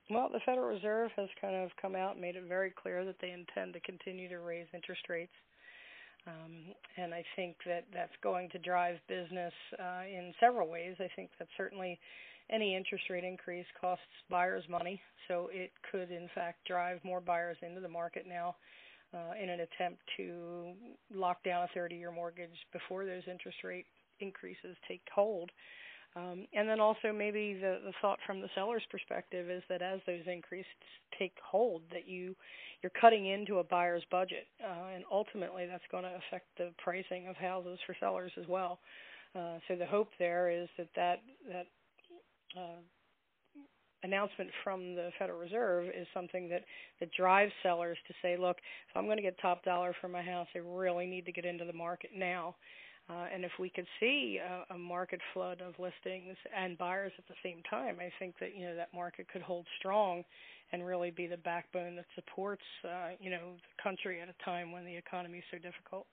Well, 0.08 0.28
the 0.32 0.40
Federal 0.46 0.68
Reserve 0.68 1.10
has 1.16 1.28
kind 1.40 1.56
of 1.56 1.70
come 1.82 1.96
out 1.96 2.12
and 2.12 2.20
made 2.20 2.36
it 2.36 2.44
very 2.48 2.70
clear 2.70 3.04
that 3.04 3.16
they 3.20 3.32
intend 3.32 3.72
to 3.74 3.80
continue 3.80 4.28
to 4.28 4.38
raise 4.38 4.66
interest 4.72 5.02
rates 5.08 5.32
um, 6.26 6.74
and 6.96 7.14
I 7.14 7.24
think 7.36 7.56
that 7.66 7.84
that's 7.92 8.16
going 8.22 8.50
to 8.50 8.58
drive 8.58 8.96
business 9.08 9.52
uh, 9.78 10.02
in 10.06 10.32
several 10.40 10.68
ways. 10.68 10.96
I 10.98 11.08
think 11.14 11.30
that 11.38 11.48
certainly 11.56 11.98
any 12.50 12.76
interest 12.76 13.04
rate 13.10 13.24
increase 13.24 13.66
costs 13.80 14.04
buyers 14.30 14.64
money, 14.68 15.00
so 15.28 15.48
it 15.52 15.72
could 15.90 16.10
in 16.10 16.28
fact 16.34 16.66
drive 16.66 17.00
more 17.04 17.20
buyers 17.20 17.56
into 17.62 17.80
the 17.80 17.88
market 17.88 18.24
now 18.28 18.56
uh, 19.14 19.32
in 19.40 19.48
an 19.48 19.60
attempt 19.60 20.00
to 20.16 20.72
lock 21.14 21.42
down 21.44 21.64
a 21.64 21.78
30-year 21.78 22.12
mortgage 22.12 22.56
before 22.72 23.04
those 23.04 23.22
interest 23.30 23.58
rate 23.64 23.86
increases 24.20 24.76
take 24.88 25.02
hold. 25.14 25.50
Um, 26.16 26.46
and 26.54 26.66
then 26.66 26.80
also 26.80 27.12
maybe 27.12 27.54
the, 27.60 27.78
the 27.84 27.92
thought 28.00 28.18
from 28.26 28.40
the 28.40 28.48
seller's 28.54 28.82
perspective 28.90 29.50
is 29.50 29.62
that 29.68 29.82
as 29.82 30.00
those 30.06 30.22
increases 30.26 30.66
take 31.18 31.34
hold, 31.44 31.82
that 31.92 32.08
you 32.08 32.34
you're 32.82 32.92
cutting 33.00 33.26
into 33.26 33.58
a 33.58 33.64
buyer's 33.64 34.04
budget, 34.10 34.46
uh, 34.62 34.94
and 34.94 35.04
ultimately 35.10 35.66
that's 35.66 35.84
going 35.90 36.04
to 36.04 36.10
affect 36.10 36.46
the 36.56 36.70
pricing 36.82 37.26
of 37.28 37.36
houses 37.36 37.78
for 37.86 37.94
sellers 38.00 38.32
as 38.40 38.46
well. 38.48 38.78
Uh, 39.34 39.58
so 39.68 39.76
the 39.76 39.84
hope 39.84 40.08
there 40.18 40.50
is 40.50 40.68
that 40.78 40.88
that 40.96 41.20
that 41.50 41.66
uh, 42.58 42.80
announcement 44.02 44.50
from 44.64 44.94
the 44.94 45.10
Federal 45.18 45.38
Reserve 45.38 45.86
is 45.86 46.06
something 46.14 46.48
that 46.48 46.62
that 47.00 47.10
drives 47.12 47.52
sellers 47.62 47.98
to 48.08 48.14
say, 48.22 48.38
look, 48.38 48.56
if 48.88 48.96
I'm 48.96 49.04
going 49.04 49.18
to 49.18 49.22
get 49.22 49.38
top 49.40 49.64
dollar 49.64 49.94
for 50.00 50.08
my 50.08 50.22
house, 50.22 50.48
I 50.54 50.60
really 50.64 51.06
need 51.06 51.26
to 51.26 51.32
get 51.32 51.44
into 51.44 51.66
the 51.66 51.74
market 51.74 52.10
now. 52.16 52.48
Uh, 52.50 52.62
and 53.08 53.44
if 53.44 53.52
we 53.58 53.70
could 53.70 53.86
see 54.00 54.38
a, 54.38 54.74
a 54.74 54.78
market 54.78 55.20
flood 55.32 55.60
of 55.60 55.74
listings 55.78 56.36
and 56.56 56.76
buyers 56.76 57.12
at 57.18 57.24
the 57.28 57.34
same 57.42 57.62
time, 57.68 57.96
I 58.00 58.10
think 58.18 58.34
that 58.40 58.56
you 58.56 58.66
know 58.66 58.74
that 58.74 58.88
market 58.94 59.26
could 59.32 59.42
hold 59.42 59.66
strong 59.78 60.24
and 60.72 60.84
really 60.84 61.10
be 61.10 61.26
the 61.26 61.36
backbone 61.36 61.96
that 61.96 62.06
supports 62.14 62.62
uh, 62.84 63.10
you 63.20 63.30
know 63.30 63.52
the 63.54 63.82
country 63.82 64.20
at 64.20 64.28
a 64.28 64.44
time 64.44 64.72
when 64.72 64.84
the 64.84 64.96
economy 64.96 65.38
is 65.38 65.44
so 65.50 65.58
difficult. 65.58 66.06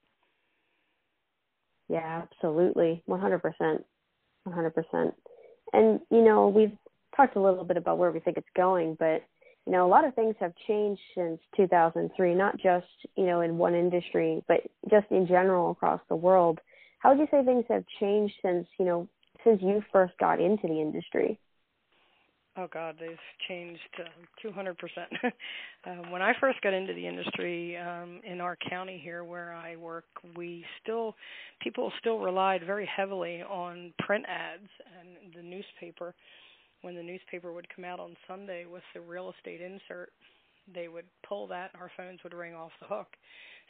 Yeah, 1.90 2.24
absolutely, 2.24 3.04
100%, 3.10 3.84
100%. 4.48 5.14
And 5.74 6.00
you 6.12 6.24
know 6.24 6.48
we've 6.48 6.78
talked 7.16 7.36
a 7.36 7.42
little 7.42 7.64
bit 7.64 7.78
about 7.78 7.98
where 7.98 8.12
we 8.12 8.20
think 8.20 8.38
it's 8.38 8.48
going, 8.56 8.96
but 9.00 9.24
you 9.66 9.72
know 9.72 9.88
a 9.88 9.90
lot 9.90 10.06
of 10.06 10.14
things 10.14 10.36
have 10.40 10.54
changed 10.68 11.02
since 11.16 11.40
2003, 11.58 12.36
not 12.36 12.56
just 12.60 12.86
you 13.16 13.26
know 13.26 13.42
in 13.42 13.58
one 13.58 13.74
industry, 13.74 14.44
but 14.48 14.58
just 14.92 15.08
in 15.10 15.26
general 15.26 15.72
across 15.72 16.02
the 16.08 16.16
world 16.16 16.60
how 17.04 17.10
would 17.10 17.20
you 17.20 17.28
say 17.30 17.44
things 17.44 17.66
have 17.68 17.84
changed 18.00 18.34
since 18.42 18.66
you 18.80 18.86
know 18.86 19.08
since 19.44 19.62
you 19.62 19.84
first 19.92 20.14
got 20.20 20.40
into 20.40 20.68
the 20.68 20.80
industry? 20.80 21.38
Oh 22.56 22.68
God, 22.72 22.96
they've 23.00 23.18
changed 23.48 23.82
uh, 23.98 24.48
200%. 24.48 24.76
um, 25.88 26.12
when 26.12 26.22
I 26.22 26.34
first 26.40 26.62
got 26.62 26.72
into 26.72 26.94
the 26.94 27.06
industry 27.08 27.76
um, 27.78 28.22
in 28.24 28.40
our 28.40 28.56
county 28.70 29.02
here, 29.04 29.24
where 29.24 29.54
I 29.54 29.76
work, 29.76 30.06
we 30.38 30.64
still 30.82 31.16
people 31.62 31.92
still 32.00 32.20
relied 32.20 32.62
very 32.64 32.86
heavily 32.86 33.42
on 33.42 33.92
print 34.00 34.26
ads 34.28 34.70
and 35.00 35.34
the 35.36 35.42
newspaper. 35.42 36.14
When 36.84 36.96
the 36.96 37.04
newspaper 37.04 37.52
would 37.52 37.68
come 37.76 37.86
out 37.86 38.00
on 38.00 38.16
Sunday 38.28 38.66
with 38.72 38.84
the 38.94 39.02
real 39.02 39.34
estate 39.38 39.62
insert, 39.62 40.12
they 40.74 40.88
would 40.88 41.06
pull 41.28 41.48
that, 41.48 41.72
and 41.74 41.82
our 41.82 41.92
phones 41.98 42.20
would 42.24 42.34
ring 42.34 42.54
off 42.54 42.72
the 42.80 42.88
hook. 42.88 43.08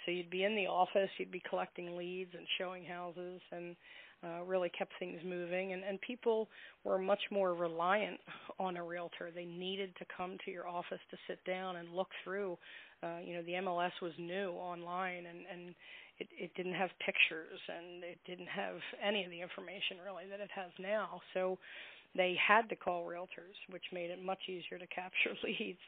So 0.06 0.12
you'd 0.12 0.30
be 0.30 0.44
in 0.44 0.56
the 0.56 0.68
office, 0.68 1.10
you'd 1.18 1.32
be 1.32 1.42
collecting 1.50 1.96
leads 1.96 2.32
and 2.34 2.46
showing 2.58 2.84
houses, 2.84 3.42
and 3.52 3.76
uh, 4.24 4.44
really 4.44 4.70
kept 4.70 4.92
things 5.00 5.20
moving. 5.26 5.74
And, 5.74 5.84
and 5.84 6.00
people 6.02 6.48
were 6.84 6.98
much 6.98 7.22
more 7.32 7.54
reliant 7.54 8.20
on 8.60 8.78
a 8.78 8.84
realtor. 8.84 9.32
They 9.34 9.46
needed 9.46 9.96
to 9.98 10.06
come 10.16 10.38
to 10.46 10.52
your 10.52 10.68
office 10.68 11.00
to 11.12 11.18
sit 11.28 11.44
down 11.46 11.78
and 11.78 11.90
look 11.94 12.10
through. 12.24 12.58
Uh, 13.02 13.20
you 13.24 13.34
know, 13.34 13.44
the 13.44 13.54
MLS 13.54 13.92
was 14.02 14.14
new 14.18 14.52
online, 14.52 15.26
and 15.26 15.40
and 15.52 15.76
it, 16.20 16.28
it 16.38 16.52
didn't 16.56 16.76
have 16.76 16.90
pictures, 17.06 17.60
and 17.68 18.04
it 18.04 18.20
didn't 18.26 18.48
have 18.48 18.76
any 19.06 19.26
of 19.26 19.32
the 19.32 19.42
information 19.42 19.98
really 20.06 20.24
that 20.30 20.40
it 20.40 20.52
has 20.56 20.72
now. 20.80 21.20
So 21.34 21.58
they 22.16 22.38
had 22.40 22.70
to 22.70 22.76
call 22.76 23.06
realtors, 23.06 23.58
which 23.70 23.84
made 23.92 24.10
it 24.10 24.24
much 24.24 24.40
easier 24.48 24.78
to 24.80 24.88
capture 24.88 25.36
leads 25.44 25.82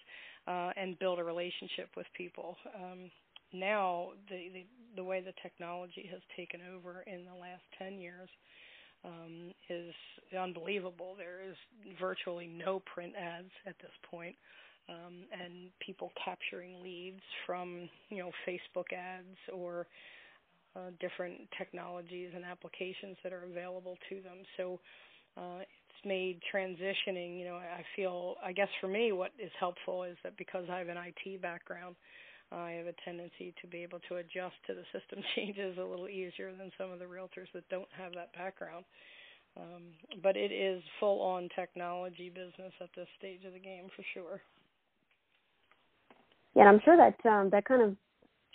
uh, 0.47 0.71
and 0.77 0.97
build 0.99 1.19
a 1.19 1.23
relationship 1.23 1.89
with 1.97 2.05
people. 2.15 2.55
Um, 2.75 3.11
now 3.53 4.09
the, 4.29 4.49
the 4.53 4.65
the 4.95 5.03
way 5.03 5.21
the 5.21 5.33
technology 5.43 6.07
has 6.11 6.21
taken 6.37 6.61
over 6.73 7.03
in 7.05 7.25
the 7.25 7.35
last 7.39 7.63
10 7.77 7.99
years 7.99 8.29
um, 9.03 9.53
is 9.69 9.93
unbelievable. 10.39 11.15
There 11.17 11.41
is 11.47 11.55
virtually 11.99 12.47
no 12.47 12.81
print 12.93 13.13
ads 13.15 13.51
at 13.67 13.75
this 13.79 13.91
point, 14.09 14.35
um, 14.89 15.25
and 15.31 15.69
people 15.85 16.11
capturing 16.23 16.81
leads 16.81 17.21
from 17.45 17.89
you 18.09 18.19
know 18.19 18.31
Facebook 18.47 18.93
ads 18.93 19.37
or 19.53 19.87
uh, 20.75 20.91
different 20.99 21.41
technologies 21.57 22.31
and 22.35 22.43
applications 22.43 23.17
that 23.23 23.33
are 23.33 23.43
available 23.43 23.97
to 24.09 24.21
them. 24.21 24.37
So 24.57 24.79
uh, 25.37 25.59
made 26.05 26.39
transitioning. 26.53 27.39
You 27.39 27.45
know, 27.45 27.55
I 27.55 27.83
feel 27.95 28.35
I 28.43 28.51
guess 28.51 28.69
for 28.79 28.87
me, 28.87 29.11
what 29.11 29.31
is 29.39 29.51
helpful 29.59 30.03
is 30.03 30.17
that 30.23 30.37
because 30.37 30.65
I 30.71 30.79
have 30.79 30.89
an 30.89 30.97
IT 30.97 31.41
background 31.41 31.95
I 32.51 32.71
have 32.71 32.87
a 32.87 32.93
tendency 33.03 33.53
to 33.61 33.67
be 33.67 33.81
able 33.83 33.99
to 34.07 34.17
adjust 34.17 34.55
to 34.67 34.73
the 34.73 34.85
system 34.93 35.23
changes 35.35 35.77
a 35.77 35.83
little 35.83 36.07
easier 36.07 36.53
than 36.57 36.71
some 36.77 36.91
of 36.91 36.99
the 36.99 37.05
realtors 37.05 37.51
that 37.53 37.67
don't 37.69 37.89
have 37.97 38.13
that 38.13 38.33
background. 38.33 38.85
Um, 39.57 39.83
but 40.21 40.35
it 40.35 40.51
is 40.51 40.83
full 40.99 41.21
on 41.21 41.49
technology 41.55 42.29
business 42.29 42.73
at 42.81 42.89
this 42.95 43.07
stage 43.17 43.45
of 43.45 43.53
the 43.53 43.59
game 43.59 43.87
for 43.95 44.03
sure. 44.13 44.41
Yeah, 46.53 46.67
and 46.67 46.69
I'm 46.69 46.81
sure 46.83 46.97
that 46.97 47.29
um, 47.29 47.49
that 47.51 47.65
kind 47.65 47.81
of 47.81 47.95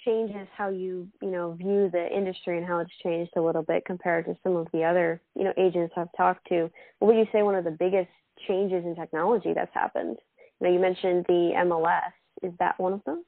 changes 0.04 0.46
how 0.56 0.68
you 0.68 1.08
you 1.22 1.30
know 1.30 1.52
view 1.52 1.90
the 1.92 2.08
industry 2.14 2.58
and 2.58 2.66
how 2.66 2.78
it's 2.78 2.90
changed 3.02 3.32
a 3.36 3.40
little 3.40 3.62
bit 3.62 3.84
compared 3.84 4.24
to 4.26 4.36
some 4.42 4.56
of 4.56 4.66
the 4.72 4.82
other 4.84 5.20
you 5.34 5.44
know 5.44 5.52
agents 5.56 5.94
I've 5.96 6.12
talked 6.16 6.48
to. 6.48 6.70
What 6.98 7.08
would 7.08 7.16
you 7.16 7.26
say 7.32 7.42
one 7.42 7.54
of 7.54 7.64
the 7.64 7.70
biggest 7.70 8.10
changes 8.46 8.84
in 8.84 8.94
technology 8.94 9.52
that's 9.54 9.74
happened? 9.74 10.16
You 10.60 10.66
know, 10.66 10.72
you 10.72 10.80
mentioned 10.80 11.24
the 11.28 11.52
MLS. 11.56 12.12
Is 12.42 12.52
that 12.58 12.78
one 12.78 12.94
of 12.94 13.04
them? 13.04 13.24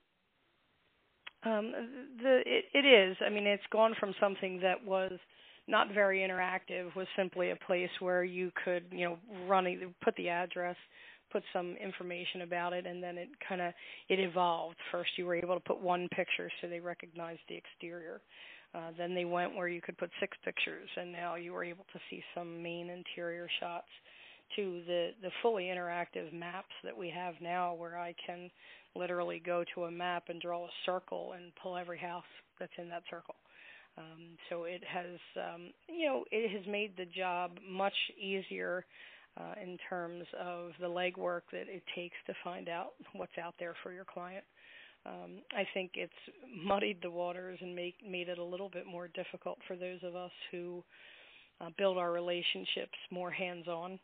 Um, 1.45 1.73
the 2.23 2.43
it, 2.47 2.65
it 2.73 2.87
is. 2.87 3.17
I 3.25 3.29
mean, 3.29 3.47
it's 3.47 3.63
gone 3.71 3.95
from 3.99 4.15
something 4.21 4.61
that 4.61 4.85
was 4.85 5.13
not 5.69 5.93
very 5.93 6.21
interactive, 6.21 6.95
was 6.97 7.07
simply 7.17 7.51
a 7.51 7.57
place 7.57 7.91
where 8.01 8.25
you 8.25 8.51
could, 8.65 8.85
you 8.91 9.05
know, 9.05 9.19
run 9.47 9.95
put 10.03 10.15
the 10.17 10.29
address, 10.29 10.77
put 11.33 11.43
some 11.53 11.77
information 11.77 12.43
about 12.43 12.73
it, 12.73 12.87
and 12.87 13.03
then 13.03 13.17
it 13.17 13.29
kind 13.49 13.61
of 13.61 13.73
it 14.09 14.21
evolved. 14.21 14.77
First, 14.91 15.11
you 15.17 15.27
were 15.27 15.35
able 15.35 15.55
to 15.55 15.61
put 15.61 15.81
one 15.81 16.09
picture, 16.15 16.51
so 16.61 16.69
they 16.69 16.81
recognized 16.81 17.41
the 17.49 17.57
exterior. 17.57 18.21
Uh, 18.75 18.91
then 18.97 19.15
they 19.15 19.25
went 19.25 19.55
where 19.55 19.69
you 19.69 19.81
could 19.81 19.99
put 19.99 20.11
six 20.21 20.37
pictures, 20.45 20.89
and 20.97 21.13
now 21.13 21.35
you 21.35 21.53
were 21.53 21.65
able 21.65 21.85
to 21.93 22.01
see 22.09 22.23
some 22.35 22.63
main 22.63 22.91
interior 22.91 23.49
shots. 23.61 23.89
To 24.57 24.83
the 24.87 25.11
the 25.23 25.31
fully 25.41 25.65
interactive 25.65 26.31
maps 26.33 26.75
that 26.85 26.97
we 26.97 27.09
have 27.09 27.35
now, 27.41 27.73
where 27.73 27.99
I 27.99 28.15
can 28.27 28.51
literally 28.95 29.41
go 29.45 29.65
to 29.75 29.85
a 29.85 29.91
map 29.91 30.25
and 30.29 30.41
draw 30.41 30.65
a 30.65 30.69
circle 30.85 31.33
and 31.33 31.53
pull 31.63 31.77
every 31.77 31.99
house 31.99 32.25
that's 32.61 32.73
in 32.77 32.89
that 32.91 33.03
circle. 33.09 33.35
Um, 33.97 34.39
so 34.49 34.65
it 34.65 34.83
has, 34.87 35.19
um, 35.37 35.71
you 35.89 36.07
know, 36.07 36.25
it 36.31 36.51
has 36.51 36.67
made 36.67 36.97
the 36.97 37.07
job 37.07 37.53
much 37.67 37.95
easier 38.21 38.85
uh, 39.39 39.55
in 39.63 39.79
terms 39.89 40.25
of 40.39 40.71
the 40.81 40.87
legwork 40.87 41.43
that 41.53 41.69
it 41.69 41.83
takes 41.95 42.17
to 42.27 42.35
find 42.45 42.69
out 42.69 42.93
what's 43.15 43.39
out 43.43 43.55
there 43.59 43.75
for 43.83 43.93
your 43.93 44.05
client. 44.05 44.45
Um, 45.05 45.43
I 45.53 45.67
think 45.75 45.93
it's 45.95 46.13
muddied 46.65 46.99
the 47.03 47.11
waters 47.11 47.59
and 47.61 47.75
make, 47.75 47.97
made 48.09 48.29
it 48.29 48.39
a 48.39 48.45
little 48.45 48.69
bit 48.69 48.87
more 48.87 49.09
difficult 49.09 49.59
for 49.67 49.75
those 49.75 49.99
of 50.05 50.15
us 50.15 50.31
who 50.51 50.85
uh, 51.61 51.71
build 51.77 51.99
our 51.99 52.13
relationships 52.13 52.97
more 53.11 53.31
hands-on. 53.31 53.99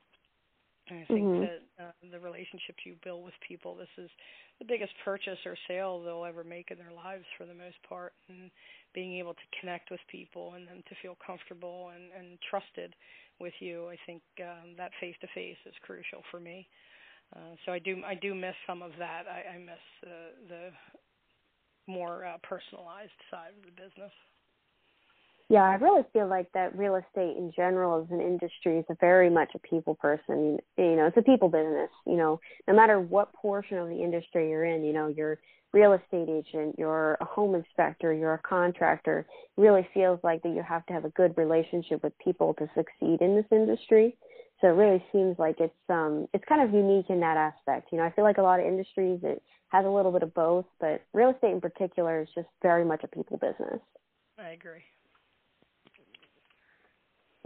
And 0.91 1.01
I 1.01 1.05
think 1.05 1.27
mm-hmm. 1.27 1.41
that 1.41 1.85
uh, 1.85 1.93
the 2.11 2.19
relationships 2.19 2.79
you 2.85 2.97
build 3.05 3.25
with 3.25 3.35
people, 3.47 3.77
this 3.77 3.93
is 3.99 4.11
the 4.59 4.65
biggest 4.65 4.93
purchase 5.05 5.39
or 5.45 5.55
sale 5.69 6.03
they'll 6.03 6.25
ever 6.25 6.43
make 6.43 6.71
in 6.71 6.79
their 6.79 6.93
lives 6.93 7.25
for 7.37 7.45
the 7.45 7.55
most 7.55 7.77
part. 7.87 8.15
And 8.29 8.51
being 8.95 9.19
able 9.19 9.35
to 9.35 9.59
connect 9.61 9.91
with 9.91 10.01
people 10.11 10.55
and 10.55 10.67
them 10.67 10.83
to 10.89 10.95
feel 11.03 11.17
comfortable 11.25 11.91
and, 11.95 12.11
and 12.19 12.39
trusted 12.51 12.95
with 13.41 13.55
you, 13.61 13.89
I 13.89 13.97
think 14.07 14.23
um, 14.41 14.75
that 14.77 14.91
face 15.01 15.17
to 15.21 15.29
face 15.35 15.57
is 15.67 15.75
crucial 15.83 16.23
for 16.31 16.41
me. 16.41 16.69
Uh, 17.35 17.55
so 17.65 17.73
I 17.73 17.79
do 17.79 18.03
I 18.07 18.15
do 18.15 18.35
miss 18.35 18.55
some 18.67 18.83
of 18.83 18.93
that. 18.99 19.25
I, 19.29 19.57
I 19.57 19.59
miss 19.59 19.85
the 20.03 20.19
the 20.49 20.71
more 21.87 22.25
uh, 22.25 22.37
personalized 22.43 23.19
side 23.31 23.53
of 23.59 23.65
the 23.65 23.83
business. 23.83 24.13
Yeah, 25.51 25.63
I 25.63 25.75
really 25.77 26.03
feel 26.13 26.29
like 26.29 26.53
that 26.53 26.77
real 26.77 26.97
estate 26.97 27.39
in 27.39 27.51
general 27.57 28.03
as 28.03 28.11
an 28.11 28.21
industry 28.21 28.79
is 28.79 28.85
a 28.91 28.97
very 29.01 29.31
much 29.31 29.51
a 29.55 29.59
people 29.59 29.95
person. 29.95 30.59
You 30.77 30.97
know, 30.97 31.07
it's 31.07 31.17
a 31.17 31.23
people 31.23 31.49
business. 31.49 31.89
You 32.07 32.17
know, 32.17 32.41
no 32.67 32.75
matter 32.75 33.01
what 33.01 33.33
portion 33.33 33.79
of 33.79 33.89
the 33.89 34.03
industry 34.03 34.51
you're 34.51 34.67
in, 34.67 34.85
you 34.85 34.93
know, 34.93 35.09
you're 35.09 35.39
real 35.73 35.95
estate 35.95 36.29
agent, 36.29 36.75
you're 36.79 37.17
a 37.23 37.25
home 37.25 37.55
inspector, 37.55 38.13
you're 38.13 38.35
a 38.35 38.39
contractor, 38.39 39.27
really 39.57 39.89
feels 39.95 40.21
like 40.23 40.43
that 40.43 40.51
you 40.51 40.63
have 40.63 40.85
to 40.87 40.93
have 40.93 41.07
a 41.07 41.11
good 41.11 41.37
relationship 41.39 42.03
with 42.03 42.13
people 42.19 42.53
to 42.55 42.69
succeed 42.75 43.23
in 43.23 43.35
this 43.35 43.47
industry. 43.51 44.17
So 44.61 44.69
it 44.69 44.73
really 44.73 45.03
seems 45.13 45.39
like 45.39 45.61
it's 45.61 45.75
um 45.89 46.27
it's 46.35 46.45
kind 46.47 46.63
of 46.63 46.75
unique 46.75 47.09
in 47.09 47.21
that 47.21 47.39
aspect. 47.39 47.89
You 47.91 47.99
know, 47.99 48.05
I 48.05 48.11
feel 48.11 48.25
like 48.25 48.39
a 48.39 48.43
lot 48.43 48.61
of 48.61 48.67
industries 48.67 49.21
it 49.23 49.43
has 49.69 49.87
a 49.87 49.91
little 49.91 50.13
bit 50.13 50.23
of 50.23 50.35
both, 50.35 50.67
but 50.79 51.03
real 51.15 51.31
estate 51.31 51.53
in 51.53 51.61
particular 51.61 52.21
is 52.21 52.29
just 52.35 52.49
very 52.61 52.85
much 52.85 53.03
a 53.05 53.09
people 53.09 53.39
business. 53.39 53.81
I 54.39 54.51
agree. 54.51 54.85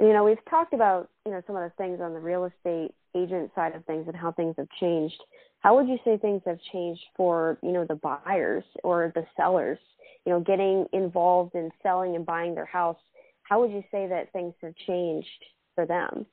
You 0.06 0.12
know, 0.12 0.24
we've 0.24 0.44
talked 0.50 0.74
about, 0.74 1.08
you 1.24 1.32
know, 1.32 1.42
some 1.46 1.56
of 1.56 1.62
the 1.62 1.72
things 1.76 2.00
on 2.00 2.12
the 2.12 2.18
real 2.18 2.44
estate 2.44 2.92
agent 3.14 3.50
side 3.54 3.74
of 3.74 3.84
things 3.84 4.04
and 4.06 4.16
how 4.16 4.32
things 4.32 4.54
have 4.58 4.68
changed. 4.80 5.20
How 5.60 5.76
would 5.76 5.88
you 5.88 5.98
say 6.04 6.18
things 6.18 6.42
have 6.44 6.58
changed 6.72 7.02
for, 7.16 7.58
you 7.62 7.72
know, 7.72 7.84
the 7.84 7.94
buyers 7.94 8.64
or 8.82 9.12
the 9.14 9.24
sellers, 9.36 9.78
you 10.24 10.32
know, 10.32 10.40
getting 10.40 10.86
involved 10.92 11.54
in 11.54 11.70
selling 11.82 12.16
and 12.16 12.26
buying 12.26 12.54
their 12.54 12.66
house? 12.66 12.96
How 13.44 13.60
would 13.60 13.70
you 13.70 13.84
say 13.92 14.08
that 14.08 14.32
things 14.32 14.54
have 14.62 14.74
changed 14.86 15.28
for 15.74 15.86
them? 15.86 16.26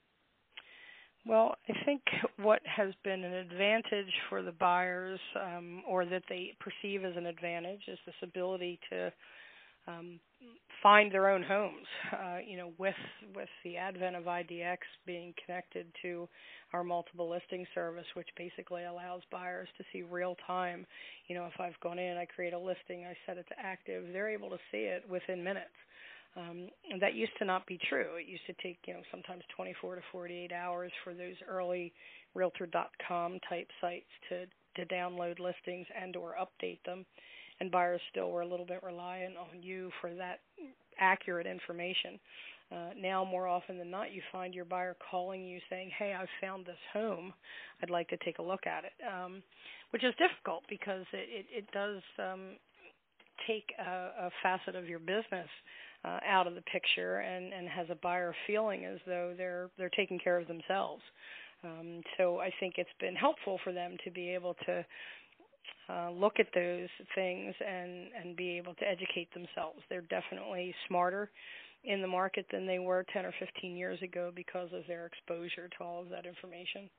Well, 1.25 1.55
I 1.67 1.73
think 1.85 2.01
what 2.38 2.61
has 2.65 2.93
been 3.03 3.23
an 3.23 3.33
advantage 3.33 4.11
for 4.29 4.41
the 4.41 4.53
buyers, 4.53 5.19
um, 5.39 5.83
or 5.88 6.05
that 6.05 6.23
they 6.27 6.55
perceive 6.59 7.03
as 7.03 7.15
an 7.17 7.25
advantage, 7.25 7.81
is 7.88 7.99
this 8.05 8.15
ability 8.23 8.79
to 8.89 9.11
um, 9.89 10.19
find 10.81 11.12
their 11.12 11.29
own 11.29 11.43
homes. 11.43 11.88
Uh, 12.12 12.38
you 12.46 12.58
know, 12.58 12.72
with 12.77 12.96
with 13.36 13.50
the 13.63 13.77
advent 13.77 14.15
of 14.15 14.24
IDX 14.25 14.77
being 15.05 15.34
connected 15.46 15.88
to 16.01 16.27
our 16.74 16.84
multiple 16.84 17.29
listing 17.29 17.65
service, 17.75 18.05
which 18.15 18.27
basically 18.38 18.86
allows 18.86 19.22
buyers 19.31 19.67
to 19.77 19.84
see 19.91 20.01
real 20.01 20.36
time. 20.46 20.86
You 21.27 21.36
know, 21.36 21.46
if 21.46 21.60
I've 21.60 21.79
gone 21.81 22.00
in, 22.00 22.17
I 22.17 22.25
create 22.25 22.53
a 22.53 22.60
listing, 22.60 23.05
I 23.05 23.15
set 23.25 23.38
it 23.38 23.46
to 23.50 23.55
active, 23.60 24.05
they're 24.12 24.29
able 24.29 24.50
to 24.50 24.58
see 24.72 24.84
it 24.84 25.03
within 25.10 25.43
minutes. 25.43 25.69
Um, 26.36 26.69
and 26.91 27.01
that 27.01 27.15
used 27.15 27.31
to 27.39 27.46
not 27.46 27.65
be 27.65 27.79
true. 27.89 28.15
It 28.19 28.27
used 28.27 28.46
to 28.48 28.53
take, 28.62 28.77
you 28.88 28.93
know, 28.93 29.01
sometimes 29.12 29.43
24 29.55 29.96
to 29.96 30.01
48 30.12 30.51
hours 30.51 30.91
for 31.03 31.13
those 31.13 31.36
early 31.48 31.91
Realtor.com 32.36 33.39
type 33.50 33.67
sites 33.81 34.10
to 34.29 34.46
to 34.75 34.93
download 34.93 35.39
listings 35.39 35.88
and 36.00 36.15
or 36.15 36.36
update 36.39 36.79
them 36.86 37.05
and 37.59 37.71
buyers 37.71 38.01
still 38.11 38.31
were 38.31 38.41
a 38.41 38.47
little 38.47 38.65
bit 38.65 38.81
reliant 38.83 39.35
on 39.37 39.61
you 39.61 39.91
for 40.01 40.13
that 40.13 40.39
accurate 40.99 41.47
information. 41.47 42.19
Uh, 42.71 42.89
now, 42.95 43.25
more 43.25 43.47
often 43.47 43.79
than 43.79 43.89
not, 43.89 44.11
you 44.11 44.21
find 44.31 44.53
your 44.53 44.65
buyer 44.65 44.95
calling 45.09 45.43
you 45.43 45.59
saying, 45.69 45.89
"Hey, 45.97 46.13
I've 46.13 46.29
found 46.39 46.65
this 46.65 46.77
home. 46.93 47.33
I'd 47.81 47.89
like 47.89 48.07
to 48.09 48.17
take 48.17 48.37
a 48.37 48.43
look 48.43 48.67
at 48.67 48.83
it," 48.85 48.93
um, 49.03 49.41
which 49.89 50.03
is 50.03 50.13
difficult 50.17 50.63
because 50.69 51.05
it 51.11 51.27
it, 51.29 51.45
it 51.49 51.71
does 51.71 52.01
um, 52.19 52.57
take 53.47 53.73
a, 53.79 54.27
a 54.27 54.31
facet 54.43 54.75
of 54.75 54.87
your 54.87 54.99
business 54.99 55.47
uh, 56.05 56.19
out 56.27 56.45
of 56.45 56.53
the 56.53 56.61
picture 56.61 57.19
and 57.19 57.53
and 57.53 57.67
has 57.67 57.87
a 57.89 57.95
buyer 57.95 58.35
feeling 58.45 58.85
as 58.85 58.99
though 59.07 59.33
they're 59.35 59.69
they're 59.77 59.89
taking 59.89 60.19
care 60.19 60.37
of 60.37 60.47
themselves. 60.47 61.01
Um, 61.63 62.01
so 62.17 62.39
I 62.39 62.51
think 62.59 62.75
it's 62.77 62.89
been 62.99 63.15
helpful 63.15 63.59
for 63.63 63.73
them 63.73 63.97
to 64.05 64.11
be 64.11 64.29
able 64.29 64.55
to 64.65 64.85
uh, 65.89 66.12
look 66.12 66.34
at 66.39 66.48
those 66.53 66.89
things 67.15 67.55
and 67.65 68.08
and 68.22 68.36
be 68.36 68.58
able 68.58 68.75
to 68.75 68.88
educate 68.88 69.34
themselves. 69.34 69.79
They're 69.89 70.01
definitely 70.01 70.74
smarter 70.88 71.29
in 71.84 72.01
the 72.01 72.08
market 72.08 72.46
than 72.51 72.67
they 72.67 72.79
were 72.79 73.05
10 73.13 73.25
or 73.25 73.34
15 73.39 73.75
years 73.75 74.01
ago 74.01 74.31
because 74.36 74.69
of 74.74 74.84
their 74.88 75.05
exposure 75.05 75.69
to 75.77 75.84
all 75.84 76.01
of 76.01 76.10
that 76.10 76.25
information. 76.25 76.89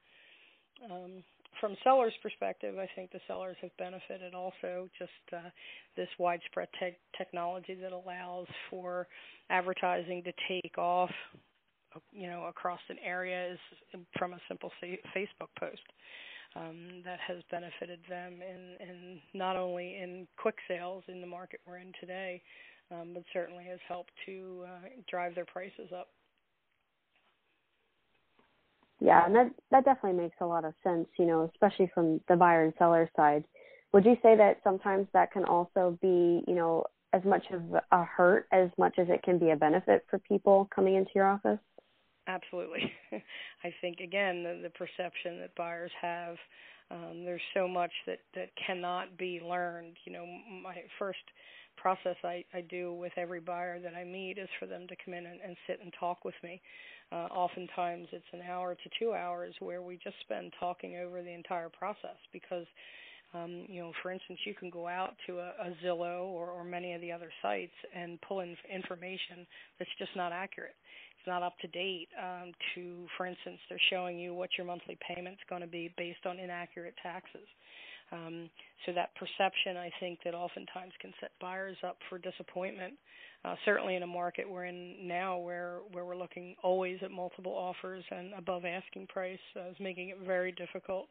Um, 0.90 1.22
from 1.60 1.76
sellers' 1.84 2.14
perspective, 2.22 2.78
I 2.78 2.88
think 2.96 3.12
the 3.12 3.20
sellers 3.26 3.56
have 3.60 3.76
benefited 3.76 4.34
also 4.34 4.88
just 4.98 5.10
uh, 5.32 5.50
this 5.96 6.08
widespread 6.18 6.68
te- 6.80 6.96
technology 7.18 7.74
that 7.74 7.92
allows 7.92 8.46
for 8.70 9.06
advertising 9.50 10.22
to 10.24 10.32
take 10.48 10.78
off, 10.78 11.10
you 12.12 12.28
know, 12.28 12.44
across 12.44 12.80
an 12.88 12.96
area 13.04 13.52
is 13.52 13.58
from 14.16 14.32
a 14.32 14.38
simple 14.48 14.70
Facebook 14.82 15.50
post 15.58 15.82
um, 16.56 17.02
that 17.04 17.18
has 17.26 17.38
benefited 17.50 18.00
them 18.08 18.40
in, 18.42 18.86
in 18.86 19.20
not 19.34 19.56
only 19.56 19.98
in 20.02 20.26
quick 20.36 20.56
sales 20.66 21.04
in 21.08 21.20
the 21.20 21.26
market 21.26 21.60
we're 21.66 21.78
in 21.78 21.92
today, 22.00 22.42
um, 22.90 23.10
but 23.14 23.22
certainly 23.32 23.64
has 23.64 23.78
helped 23.86 24.10
to 24.26 24.64
uh, 24.66 24.88
drive 25.08 25.34
their 25.34 25.44
prices 25.44 25.90
up. 25.96 26.08
Yeah, 29.00 29.24
and 29.24 29.34
that 29.34 29.50
that 29.70 29.84
definitely 29.86 30.20
makes 30.22 30.36
a 30.40 30.46
lot 30.46 30.66
of 30.66 30.74
sense, 30.84 31.08
you 31.18 31.24
know, 31.24 31.50
especially 31.54 31.90
from 31.94 32.20
the 32.28 32.36
buyer 32.36 32.64
and 32.64 32.74
seller 32.78 33.10
side. 33.16 33.44
Would 33.92 34.04
you 34.04 34.16
say 34.22 34.36
that 34.36 34.60
sometimes 34.62 35.06
that 35.14 35.32
can 35.32 35.44
also 35.44 35.98
be, 36.02 36.44
you 36.46 36.54
know, 36.54 36.84
as 37.12 37.24
much 37.24 37.44
of 37.50 37.62
a 37.90 38.04
hurt 38.04 38.46
as 38.52 38.68
much 38.78 38.98
as 38.98 39.08
it 39.08 39.22
can 39.22 39.38
be 39.38 39.50
a 39.50 39.56
benefit 39.56 40.04
for 40.10 40.18
people 40.18 40.68
coming 40.74 40.96
into 40.96 41.10
your 41.14 41.26
office? 41.26 41.58
Absolutely. 42.30 42.92
I 43.64 43.74
think 43.80 43.98
again 44.00 44.42
the, 44.42 44.60
the 44.62 44.70
perception 44.70 45.40
that 45.40 45.54
buyers 45.56 45.90
have 46.00 46.36
um, 46.90 47.24
there's 47.24 47.40
so 47.54 47.68
much 47.68 47.92
that 48.06 48.18
that 48.34 48.50
cannot 48.66 49.16
be 49.18 49.40
learned. 49.44 49.96
You 50.04 50.12
know, 50.12 50.26
my 50.62 50.76
first 50.98 51.18
process 51.76 52.16
I, 52.24 52.44
I 52.54 52.60
do 52.62 52.92
with 52.92 53.12
every 53.16 53.40
buyer 53.40 53.80
that 53.80 53.94
I 53.94 54.04
meet 54.04 54.38
is 54.38 54.48
for 54.58 54.66
them 54.66 54.86
to 54.88 54.96
come 55.04 55.14
in 55.14 55.26
and, 55.26 55.40
and 55.44 55.56
sit 55.66 55.80
and 55.82 55.92
talk 55.98 56.24
with 56.24 56.34
me. 56.42 56.60
Uh, 57.12 57.26
oftentimes 57.34 58.08
it's 58.12 58.32
an 58.32 58.42
hour 58.48 58.74
to 58.74 58.90
two 58.98 59.12
hours 59.14 59.54
where 59.60 59.82
we 59.82 59.98
just 60.02 60.16
spend 60.22 60.52
talking 60.60 60.96
over 60.96 61.22
the 61.22 61.32
entire 61.32 61.68
process 61.68 62.18
because 62.32 62.66
um, 63.34 63.64
you 63.68 63.80
know, 63.80 63.92
for 64.02 64.10
instance, 64.10 64.40
you 64.44 64.54
can 64.54 64.70
go 64.70 64.88
out 64.88 65.14
to 65.26 65.38
a, 65.38 65.52
a 65.62 65.74
Zillow 65.84 66.22
or, 66.26 66.50
or 66.50 66.64
many 66.64 66.94
of 66.94 67.00
the 67.00 67.12
other 67.12 67.30
sites 67.42 67.72
and 67.94 68.20
pull 68.22 68.40
in 68.40 68.56
information 68.72 69.46
that's 69.78 69.90
just 69.98 70.10
not 70.16 70.32
accurate 70.32 70.74
it's 71.20 71.26
not 71.26 71.42
up 71.42 71.58
to 71.60 71.68
date. 71.68 72.08
Um, 72.18 72.52
to, 72.74 73.06
for 73.16 73.26
instance, 73.26 73.58
they're 73.68 73.78
showing 73.90 74.18
you 74.18 74.32
what 74.32 74.50
your 74.56 74.66
monthly 74.66 74.98
payment's 75.06 75.40
going 75.50 75.60
to 75.60 75.68
be 75.68 75.92
based 75.98 76.24
on 76.24 76.38
inaccurate 76.38 76.94
taxes. 77.02 77.46
Um, 78.10 78.48
so 78.86 78.92
that 78.92 79.10
perception, 79.14 79.76
I 79.76 79.90
think, 80.00 80.20
that 80.24 80.34
oftentimes 80.34 80.92
can 81.00 81.12
set 81.20 81.30
buyers 81.40 81.76
up 81.86 81.98
for 82.08 82.18
disappointment. 82.18 82.94
Uh, 83.44 83.54
certainly 83.64 83.96
in 83.96 84.02
a 84.02 84.06
market 84.06 84.48
we're 84.48 84.64
in 84.64 84.96
now, 85.06 85.38
where 85.38 85.78
where 85.92 86.04
we're 86.04 86.16
looking 86.16 86.54
always 86.62 86.98
at 87.02 87.10
multiple 87.10 87.52
offers 87.52 88.04
and 88.10 88.34
above 88.34 88.64
asking 88.64 89.06
price, 89.06 89.38
uh, 89.56 89.70
is 89.70 89.76
making 89.78 90.08
it 90.10 90.18
very 90.26 90.52
difficult 90.52 91.06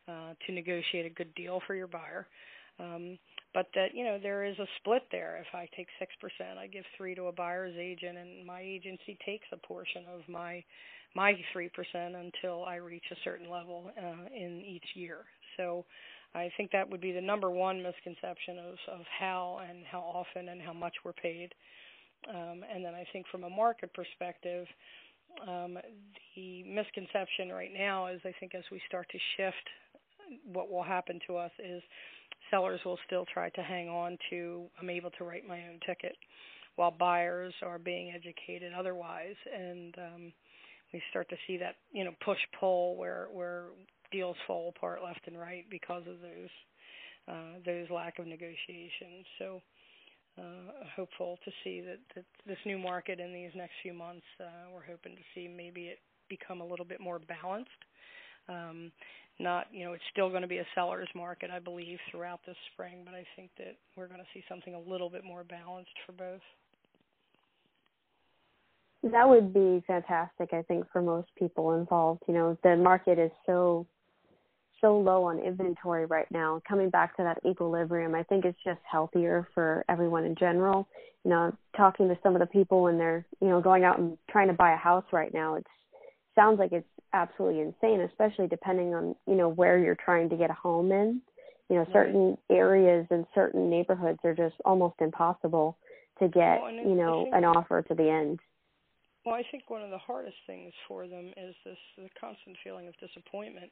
uh, 0.07 0.33
to 0.45 0.53
negotiate 0.53 1.05
a 1.05 1.09
good 1.09 1.33
deal 1.35 1.61
for 1.67 1.75
your 1.75 1.87
buyer. 1.87 2.27
Um, 2.79 3.17
but 3.53 3.67
that 3.75 3.93
you 3.93 4.05
know 4.05 4.17
there 4.21 4.45
is 4.45 4.57
a 4.59 4.67
split 4.79 5.03
there. 5.11 5.37
If 5.37 5.53
I 5.53 5.67
take 5.75 5.87
six 5.99 6.13
percent, 6.21 6.57
I 6.57 6.67
give 6.67 6.85
three 6.97 7.15
to 7.15 7.25
a 7.25 7.31
buyer's 7.31 7.75
agent, 7.77 8.17
and 8.17 8.45
my 8.45 8.61
agency 8.61 9.17
takes 9.25 9.45
a 9.51 9.57
portion 9.57 10.03
of 10.13 10.21
my 10.29 10.63
my 11.15 11.33
3% 11.55 11.69
until 11.93 12.63
I 12.65 12.75
reach 12.75 13.03
a 13.11 13.15
certain 13.23 13.49
level 13.49 13.91
uh, 13.97 14.27
in 14.35 14.63
each 14.65 14.85
year. 14.95 15.17
So 15.57 15.85
I 16.33 16.49
think 16.55 16.71
that 16.71 16.89
would 16.89 17.01
be 17.01 17.11
the 17.11 17.21
number 17.21 17.51
one 17.51 17.83
misconception 17.83 18.57
of, 18.59 18.99
of 18.99 19.05
how 19.19 19.59
and 19.69 19.83
how 19.89 19.99
often 19.99 20.49
and 20.49 20.61
how 20.61 20.73
much 20.73 20.93
we're 21.03 21.13
paid. 21.13 21.53
Um, 22.29 22.63
and 22.73 22.83
then 22.85 22.93
I 22.93 23.05
think 23.11 23.25
from 23.31 23.43
a 23.43 23.49
market 23.49 23.93
perspective, 23.93 24.67
um, 25.47 25.77
the 26.35 26.63
misconception 26.63 27.49
right 27.49 27.71
now 27.73 28.07
is 28.07 28.19
I 28.25 28.33
think 28.39 28.53
as 28.55 28.63
we 28.71 28.81
start 28.87 29.07
to 29.11 29.17
shift, 29.37 29.69
what 30.51 30.71
will 30.71 30.83
happen 30.83 31.19
to 31.27 31.37
us 31.37 31.51
is 31.59 31.81
sellers 32.49 32.79
will 32.85 32.99
still 33.05 33.25
try 33.33 33.49
to 33.49 33.61
hang 33.61 33.89
on 33.89 34.17
to 34.29 34.65
I'm 34.79 34.89
able 34.89 35.11
to 35.11 35.23
write 35.23 35.47
my 35.47 35.59
own 35.67 35.79
ticket, 35.85 36.15
while 36.75 36.91
buyers 36.91 37.53
are 37.63 37.79
being 37.79 38.11
educated 38.11 38.73
otherwise. 38.77 39.35
And 39.53 39.95
um, 39.97 40.33
we 40.93 41.01
start 41.09 41.29
to 41.29 41.37
see 41.47 41.57
that 41.57 41.75
you 41.91 42.03
know 42.03 42.11
push 42.23 42.39
pull 42.59 42.97
where 42.97 43.27
where 43.31 43.65
deals 44.11 44.35
fall 44.45 44.73
apart 44.75 44.99
left 45.03 45.21
and 45.27 45.39
right 45.39 45.65
because 45.69 46.03
of 46.07 46.19
those 46.21 46.49
uh, 47.27 47.59
those 47.65 47.89
lack 47.89 48.19
of 48.19 48.27
negotiations. 48.27 49.25
So 49.39 49.61
uh, 50.37 50.85
hopeful 50.95 51.37
to 51.45 51.51
see 51.63 51.81
that, 51.81 51.99
that 52.15 52.25
this 52.47 52.57
new 52.65 52.77
market 52.77 53.19
in 53.19 53.33
these 53.33 53.51
next 53.55 53.73
few 53.83 53.93
months, 53.93 54.25
uh, 54.39 54.69
we're 54.73 54.85
hoping 54.85 55.15
to 55.15 55.21
see 55.35 55.47
maybe 55.47 55.87
it 55.87 55.99
become 56.29 56.61
a 56.61 56.65
little 56.65 56.85
bit 56.85 57.01
more 57.01 57.19
balanced. 57.19 57.69
Um, 58.47 58.91
not, 59.39 59.67
you 59.71 59.85
know, 59.85 59.93
it's 59.93 60.03
still 60.11 60.29
going 60.29 60.41
to 60.41 60.47
be 60.47 60.59
a 60.59 60.65
seller's 60.75 61.09
market, 61.15 61.49
I 61.51 61.59
believe, 61.59 61.97
throughout 62.09 62.39
this 62.45 62.55
spring, 62.73 63.01
but 63.03 63.13
I 63.13 63.25
think 63.35 63.51
that 63.57 63.75
we're 63.95 64.07
going 64.07 64.19
to 64.19 64.25
see 64.33 64.43
something 64.47 64.73
a 64.73 64.79
little 64.79 65.09
bit 65.09 65.23
more 65.23 65.43
balanced 65.43 65.91
for 66.05 66.11
both. 66.13 66.41
That 69.03 69.27
would 69.27 69.53
be 69.53 69.83
fantastic, 69.87 70.53
I 70.53 70.61
think, 70.61 70.85
for 70.91 71.01
most 71.01 71.29
people 71.37 71.73
involved. 71.73 72.21
You 72.27 72.35
know, 72.35 72.57
the 72.63 72.75
market 72.77 73.17
is 73.17 73.31
so 73.47 73.87
so 74.81 74.97
low 74.97 75.23
on 75.23 75.39
inventory 75.39 76.05
right 76.05 76.29
now. 76.31 76.61
Coming 76.67 76.89
back 76.89 77.15
to 77.17 77.23
that 77.23 77.39
equilibrium, 77.49 78.15
I 78.15 78.23
think 78.23 78.45
it's 78.45 78.57
just 78.65 78.79
healthier 78.89 79.47
for 79.53 79.85
everyone 79.87 80.25
in 80.25 80.35
general. 80.35 80.87
You 81.23 81.29
know, 81.31 81.55
talking 81.77 82.07
to 82.09 82.17
some 82.23 82.35
of 82.35 82.39
the 82.39 82.47
people 82.47 82.83
when 82.83 82.97
they're, 82.97 83.25
you 83.39 83.47
know, 83.47 83.61
going 83.61 83.83
out 83.83 83.99
and 83.99 84.17
trying 84.29 84.47
to 84.47 84.53
buy 84.53 84.73
a 84.73 84.77
house 84.77 85.05
right 85.11 85.33
now, 85.33 85.55
it 85.55 85.65
sounds 86.35 86.59
like 86.59 86.71
it's 86.71 86.87
absolutely 87.13 87.61
insane, 87.61 88.01
especially 88.01 88.47
depending 88.47 88.93
on, 88.93 89.15
you 89.27 89.35
know, 89.35 89.49
where 89.49 89.77
you're 89.77 89.97
trying 90.03 90.29
to 90.29 90.35
get 90.35 90.49
a 90.49 90.53
home 90.53 90.91
in. 90.91 91.21
You 91.69 91.77
know, 91.77 91.85
certain 91.93 92.37
areas 92.49 93.07
and 93.11 93.25
certain 93.33 93.69
neighborhoods 93.69 94.19
are 94.25 94.35
just 94.35 94.55
almost 94.65 94.95
impossible 94.99 95.77
to 96.19 96.27
get, 96.27 96.59
well, 96.61 96.73
you 96.73 96.95
know, 96.95 97.29
an 97.31 97.45
offer 97.45 97.81
to 97.81 97.95
the 97.95 98.09
end. 98.09 98.39
Well, 99.25 99.35
I 99.35 99.43
think 99.51 99.69
one 99.69 99.83
of 99.83 99.91
the 99.91 99.97
hardest 99.97 100.35
things 100.47 100.73
for 100.87 101.07
them 101.07 101.31
is 101.37 101.55
this 101.63 101.77
the 101.97 102.09
constant 102.19 102.57
feeling 102.63 102.87
of 102.87 102.93
disappointment 102.99 103.71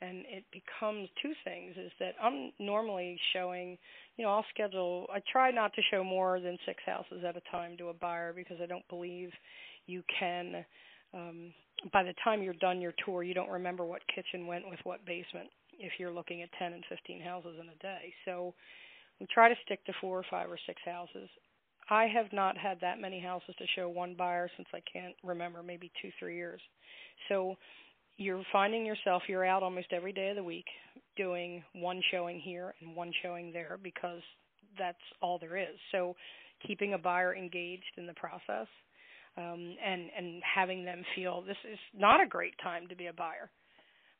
and 0.00 0.24
it 0.28 0.44
becomes 0.52 1.08
two 1.22 1.32
things 1.44 1.74
is 1.76 1.92
that 1.98 2.14
I'm 2.22 2.52
normally 2.58 3.18
showing, 3.32 3.78
you 4.16 4.24
know, 4.24 4.30
I'll 4.30 4.44
schedule 4.54 5.06
I 5.12 5.20
try 5.30 5.50
not 5.50 5.72
to 5.74 5.82
show 5.90 6.04
more 6.04 6.40
than 6.40 6.58
6 6.66 6.82
houses 6.86 7.24
at 7.26 7.36
a 7.36 7.42
time 7.50 7.76
to 7.78 7.88
a 7.88 7.94
buyer 7.94 8.32
because 8.32 8.58
I 8.62 8.66
don't 8.66 8.86
believe 8.88 9.30
you 9.86 10.02
can 10.18 10.64
um 11.14 11.52
by 11.92 12.02
the 12.02 12.14
time 12.24 12.42
you're 12.42 12.54
done 12.54 12.80
your 12.80 12.94
tour, 13.04 13.22
you 13.22 13.34
don't 13.34 13.50
remember 13.50 13.84
what 13.84 14.02
kitchen 14.12 14.46
went 14.46 14.68
with 14.68 14.80
what 14.82 15.04
basement 15.06 15.48
if 15.78 15.92
you're 15.98 16.12
looking 16.12 16.42
at 16.42 16.48
10 16.58 16.72
and 16.72 16.84
15 16.88 17.20
houses 17.20 17.56
in 17.60 17.68
a 17.68 17.76
day. 17.80 18.12
So 18.24 18.52
we 19.20 19.26
try 19.32 19.48
to 19.48 19.54
stick 19.64 19.84
to 19.86 19.92
4 20.00 20.18
or 20.18 20.24
5 20.28 20.50
or 20.50 20.58
6 20.66 20.80
houses 20.84 21.28
I 21.90 22.06
have 22.06 22.32
not 22.32 22.56
had 22.56 22.78
that 22.80 23.00
many 23.00 23.20
houses 23.20 23.54
to 23.58 23.64
show 23.74 23.88
one 23.88 24.14
buyer 24.14 24.50
since 24.56 24.68
I 24.74 24.80
can't 24.92 25.14
remember, 25.24 25.62
maybe 25.62 25.90
two, 26.02 26.10
three 26.18 26.36
years. 26.36 26.60
So 27.28 27.56
you're 28.18 28.42
finding 28.52 28.84
yourself 28.84 29.22
you're 29.28 29.44
out 29.44 29.62
almost 29.62 29.92
every 29.92 30.12
day 30.12 30.30
of 30.30 30.36
the 30.36 30.44
week 30.44 30.66
doing 31.16 31.62
one 31.74 32.02
showing 32.10 32.38
here 32.38 32.74
and 32.80 32.94
one 32.94 33.12
showing 33.22 33.52
there 33.52 33.78
because 33.82 34.20
that's 34.78 34.98
all 35.22 35.38
there 35.38 35.56
is. 35.56 35.76
So 35.92 36.14
keeping 36.66 36.94
a 36.94 36.98
buyer 36.98 37.34
engaged 37.34 37.94
in 37.96 38.06
the 38.06 38.14
process 38.14 38.66
um, 39.36 39.76
and 39.84 40.10
and 40.16 40.42
having 40.42 40.84
them 40.84 41.02
feel 41.14 41.42
this 41.42 41.56
is 41.70 41.78
not 41.96 42.20
a 42.20 42.26
great 42.26 42.54
time 42.62 42.88
to 42.88 42.96
be 42.96 43.06
a 43.06 43.12
buyer. 43.12 43.50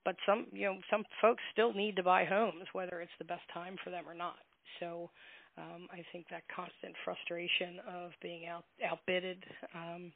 But 0.04 0.16
some 0.26 0.46
you 0.52 0.66
know 0.66 0.78
some 0.90 1.04
folks 1.20 1.42
still 1.52 1.72
need 1.72 1.96
to 1.96 2.02
buy 2.02 2.24
homes 2.24 2.66
whether 2.72 3.00
it's 3.00 3.18
the 3.18 3.24
best 3.24 3.42
time 3.52 3.76
for 3.82 3.90
them 3.90 4.04
or 4.06 4.14
not. 4.14 4.38
So 4.80 5.11
um, 5.58 5.88
I 5.92 6.04
think 6.12 6.26
that 6.30 6.42
constant 6.54 6.94
frustration 7.04 7.80
of 7.88 8.12
being 8.22 8.46
out 8.46 8.64
outbidded 8.88 9.44
um, 9.74 10.12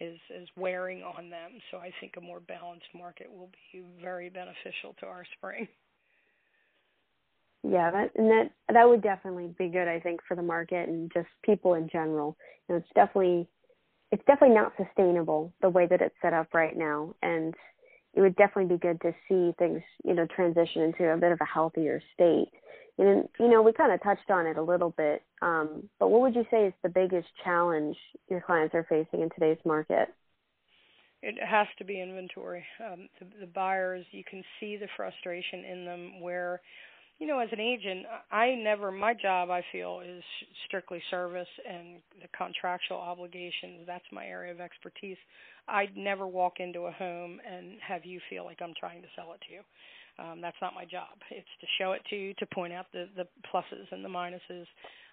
is 0.00 0.18
is 0.30 0.48
wearing 0.56 1.02
on 1.02 1.30
them. 1.30 1.52
So 1.70 1.78
I 1.78 1.92
think 2.00 2.14
a 2.16 2.20
more 2.20 2.40
balanced 2.40 2.88
market 2.94 3.28
will 3.30 3.50
be 3.72 3.82
very 4.02 4.28
beneficial 4.30 4.94
to 5.00 5.06
our 5.06 5.24
spring. 5.36 5.68
Yeah, 7.64 7.90
that 7.90 8.10
and 8.16 8.30
that 8.30 8.50
that 8.72 8.88
would 8.88 9.02
definitely 9.02 9.54
be 9.58 9.68
good, 9.68 9.88
I 9.88 10.00
think, 10.00 10.20
for 10.26 10.36
the 10.36 10.42
market 10.42 10.88
and 10.88 11.10
just 11.12 11.28
people 11.44 11.74
in 11.74 11.88
general. 11.90 12.36
You 12.68 12.74
know, 12.74 12.80
it's 12.80 12.94
definitely 12.94 13.48
it's 14.12 14.24
definitely 14.26 14.56
not 14.56 14.72
sustainable 14.76 15.52
the 15.60 15.68
way 15.68 15.86
that 15.86 16.00
it's 16.00 16.14
set 16.22 16.32
up 16.32 16.54
right 16.54 16.76
now, 16.76 17.14
and 17.22 17.54
it 18.18 18.20
would 18.20 18.34
definitely 18.34 18.74
be 18.74 18.80
good 18.80 19.00
to 19.02 19.14
see 19.28 19.54
things, 19.60 19.80
you 20.04 20.12
know, 20.12 20.26
transition 20.34 20.82
into 20.82 21.08
a 21.08 21.16
bit 21.16 21.30
of 21.30 21.38
a 21.40 21.44
healthier 21.44 22.02
state. 22.14 22.50
And 22.98 23.28
you 23.38 23.48
know, 23.48 23.62
we 23.62 23.72
kind 23.72 23.92
of 23.92 24.02
touched 24.02 24.28
on 24.28 24.44
it 24.44 24.56
a 24.56 24.62
little 24.62 24.90
bit, 24.90 25.22
um, 25.40 25.88
but 26.00 26.08
what 26.08 26.22
would 26.22 26.34
you 26.34 26.44
say 26.50 26.66
is 26.66 26.72
the 26.82 26.88
biggest 26.88 27.28
challenge 27.44 27.96
your 28.28 28.40
clients 28.40 28.74
are 28.74 28.84
facing 28.88 29.20
in 29.20 29.30
today's 29.30 29.64
market? 29.64 30.08
It 31.22 31.36
has 31.40 31.68
to 31.78 31.84
be 31.84 32.02
inventory. 32.02 32.64
Um, 32.84 33.08
the, 33.20 33.26
the 33.42 33.46
buyers, 33.46 34.04
you 34.10 34.24
can 34.28 34.42
see 34.58 34.76
the 34.76 34.88
frustration 34.96 35.64
in 35.64 35.84
them 35.84 36.20
where 36.20 36.60
you 37.18 37.26
know, 37.26 37.40
as 37.40 37.48
an 37.50 37.60
agent, 37.60 38.06
I 38.30 38.54
never 38.54 38.92
my 38.92 39.12
job 39.12 39.50
I 39.50 39.64
feel 39.72 40.00
is 40.06 40.22
strictly 40.66 41.02
service 41.10 41.48
and 41.68 42.00
the 42.22 42.28
contractual 42.36 42.98
obligations. 42.98 43.80
That's 43.86 44.04
my 44.12 44.26
area 44.26 44.52
of 44.52 44.60
expertise. 44.60 45.16
I'd 45.66 45.96
never 45.96 46.26
walk 46.26 46.54
into 46.60 46.82
a 46.82 46.92
home 46.92 47.40
and 47.46 47.76
have 47.86 48.04
you 48.04 48.20
feel 48.30 48.44
like 48.44 48.58
I'm 48.62 48.74
trying 48.78 49.02
to 49.02 49.08
sell 49.16 49.32
it 49.32 49.40
to 49.48 49.54
you. 49.54 49.60
Um, 50.18 50.40
that's 50.40 50.56
not 50.60 50.74
my 50.74 50.84
job. 50.84 51.18
It's 51.30 51.48
to 51.60 51.66
show 51.78 51.92
it 51.92 52.02
to 52.10 52.16
you, 52.16 52.34
to 52.34 52.46
point 52.46 52.72
out 52.72 52.86
the 52.92 53.08
the 53.16 53.26
pluses 53.52 53.90
and 53.90 54.04
the 54.04 54.08
minuses, 54.08 54.66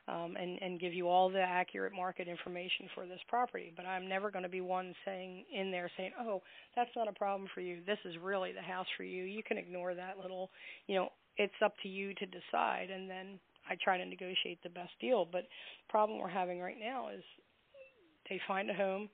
um, 0.07 0.35
and 0.35 0.59
and 0.61 0.79
give 0.79 0.93
you 0.93 1.07
all 1.07 1.29
the 1.29 1.41
accurate 1.41 1.93
market 1.93 2.27
information 2.27 2.87
for 2.95 3.05
this 3.05 3.19
property. 3.27 3.71
But 3.75 3.85
I'm 3.85 4.07
never 4.07 4.31
going 4.31 4.43
to 4.43 4.49
be 4.49 4.61
one 4.61 4.95
saying 5.05 5.45
in 5.53 5.69
there 5.71 5.91
saying, 5.97 6.11
"Oh, 6.19 6.41
that's 6.75 6.89
not 6.95 7.07
a 7.07 7.13
problem 7.13 7.47
for 7.53 7.61
you. 7.61 7.81
This 7.85 7.99
is 8.05 8.15
really 8.23 8.51
the 8.51 8.61
house 8.61 8.87
for 8.97 9.03
you. 9.03 9.23
You 9.23 9.43
can 9.43 9.57
ignore 9.57 9.93
that 9.93 10.17
little, 10.19 10.49
you 10.87 10.95
know, 10.95 11.09
it's 11.37 11.53
up 11.63 11.73
to 11.83 11.89
you 11.89 12.13
to 12.15 12.25
decide 12.25 12.89
and 12.89 13.09
then 13.09 13.39
I 13.69 13.75
try 13.83 13.97
to 13.97 14.05
negotiate 14.05 14.59
the 14.63 14.69
best 14.69 14.91
deal. 15.01 15.27
But 15.29 15.47
problem 15.89 16.19
we're 16.19 16.29
having 16.29 16.59
right 16.59 16.79
now 16.79 17.09
is 17.09 17.23
they 18.29 18.39
find 18.47 18.69
a 18.69 18.73
home, 18.73 19.09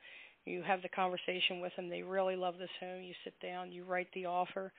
you 0.46 0.62
have 0.64 0.82
the 0.82 0.90
conversation 0.90 1.60
with 1.62 1.76
them, 1.76 1.90
they 1.90 2.04
really 2.04 2.36
love 2.36 2.58
this 2.58 2.70
home, 2.80 3.02
you 3.04 3.14
sit 3.24 3.34
down, 3.42 3.72
you 3.72 3.84
write 3.84 4.08
the 4.14 4.26
offer. 4.26 4.72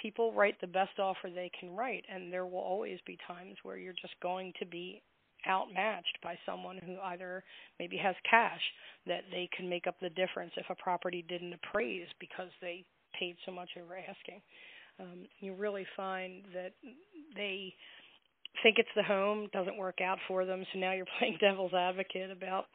People 0.00 0.32
write 0.32 0.60
the 0.60 0.66
best 0.66 0.98
offer 0.98 1.30
they 1.30 1.50
can 1.58 1.74
write 1.74 2.04
and 2.12 2.32
there 2.32 2.46
will 2.46 2.58
always 2.58 2.98
be 3.06 3.18
times 3.26 3.56
where 3.62 3.76
you're 3.76 3.92
just 3.92 4.14
going 4.22 4.52
to 4.58 4.66
be 4.66 5.02
outmatched 5.46 6.18
by 6.22 6.36
someone 6.46 6.78
who 6.84 6.96
either 7.12 7.44
maybe 7.78 7.96
has 7.96 8.14
cash 8.28 8.60
that 9.06 9.24
they 9.30 9.48
can 9.54 9.68
make 9.68 9.86
up 9.86 9.94
the 10.00 10.08
difference 10.10 10.52
if 10.56 10.64
a 10.70 10.82
property 10.82 11.24
didn't 11.28 11.52
appraise 11.52 12.08
because 12.18 12.48
they 12.60 12.84
paid 13.18 13.36
so 13.44 13.52
much 13.52 13.68
over 13.80 13.96
asking 13.96 14.40
um, 15.00 15.26
you 15.40 15.54
really 15.54 15.86
find 15.96 16.42
that 16.54 16.72
they 17.36 17.74
think 18.62 18.78
it's 18.78 18.88
the 18.94 19.02
home 19.02 19.48
doesn't 19.52 19.76
work 19.76 20.00
out 20.00 20.18
for 20.28 20.44
them. 20.44 20.64
So 20.72 20.78
now 20.78 20.92
you're 20.92 21.06
playing 21.18 21.38
devil's 21.40 21.74
advocate 21.74 22.30
about 22.30 22.66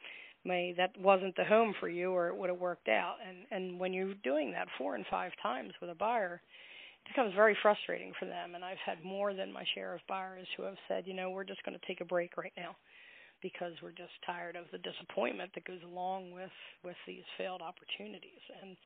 may 0.44 0.72
that 0.76 0.98
wasn't 0.98 1.36
the 1.36 1.44
home 1.44 1.74
for 1.78 1.88
you 1.88 2.12
or 2.12 2.28
it 2.28 2.36
would 2.36 2.48
have 2.50 2.58
worked 2.58 2.88
out. 2.88 3.16
And 3.26 3.38
and 3.50 3.80
when 3.80 3.92
you're 3.92 4.14
doing 4.24 4.52
that 4.52 4.68
four 4.78 4.94
and 4.94 5.04
five 5.10 5.32
times 5.42 5.72
with 5.80 5.90
a 5.90 5.94
buyer 5.94 6.40
it 7.04 7.08
becomes 7.08 7.34
very 7.34 7.56
frustrating 7.62 8.12
for 8.18 8.26
them. 8.26 8.54
And 8.54 8.64
i've 8.64 8.80
had 8.84 9.04
more 9.04 9.34
than 9.34 9.52
my 9.52 9.64
share 9.74 9.94
of 9.94 10.00
buyers 10.08 10.46
who 10.56 10.62
have 10.64 10.76
said 10.88 11.04
you 11.06 11.14
know 11.14 11.30
we're 11.30 11.44
just 11.44 11.62
going 11.64 11.78
to 11.78 11.86
take 11.86 12.00
a 12.00 12.06
break 12.06 12.36
right 12.36 12.52
now 12.56 12.76
because 13.42 13.72
we're 13.82 13.90
just 13.96 14.12
tired 14.24 14.56
of 14.56 14.64
the 14.72 14.78
disappointment 14.78 15.50
that 15.54 15.64
goes 15.64 15.82
along 15.84 16.32
with 16.32 16.50
with 16.84 16.96
these 17.06 17.24
failed 17.38 17.62
opportunities 17.62 18.42
and 18.62 18.76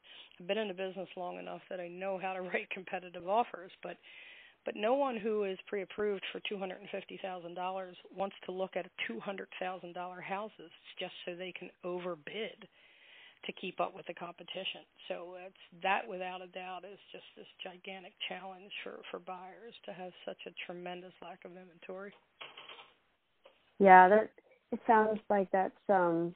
I've 0.41 0.47
been 0.47 0.59
in 0.59 0.69
the 0.69 0.75
business 0.75 1.09
long 1.17 1.39
enough 1.39 1.63
that 1.71 1.81
I 1.81 1.89
know 1.89 2.19
how 2.21 2.35
to 2.35 2.43
write 2.49 2.71
competitive 2.71 3.29
offers 3.29 3.73
but 3.83 3.97
but 4.65 4.77
no 4.77 4.95
one 4.95 5.17
who 5.17 5.45
is 5.45 5.59
pre-approved 5.67 6.23
for 6.33 6.41
$250,000 6.51 7.93
wants 8.17 8.37
to 8.47 8.53
look 8.53 8.77
at 8.77 8.87
$200,000 9.11 10.23
houses 10.23 10.71
just 10.99 11.13
so 11.25 11.35
they 11.35 11.53
can 11.53 11.69
overbid 11.85 12.67
to 13.47 13.53
keep 13.53 13.81
up 13.81 13.95
with 13.95 14.07
the 14.07 14.15
competition. 14.15 14.89
So 15.09 15.37
it's 15.47 15.83
that 15.83 16.09
without 16.09 16.43
a 16.43 16.47
doubt 16.49 16.85
is 16.85 16.99
just 17.13 17.25
this 17.37 17.47
gigantic 17.63 18.13
challenge 18.29 18.73
for 18.83 19.01
for 19.11 19.19
buyers 19.21 19.75
to 19.85 19.93
have 19.93 20.13
such 20.25 20.41
a 20.47 20.53
tremendous 20.67 21.13
lack 21.23 21.45
of 21.45 21.53
inventory. 21.53 22.13
Yeah, 23.79 24.09
that 24.09 24.31
it 24.75 24.81
sounds 24.87 25.21
like 25.31 25.51
that's 25.53 25.73
um 25.89 26.35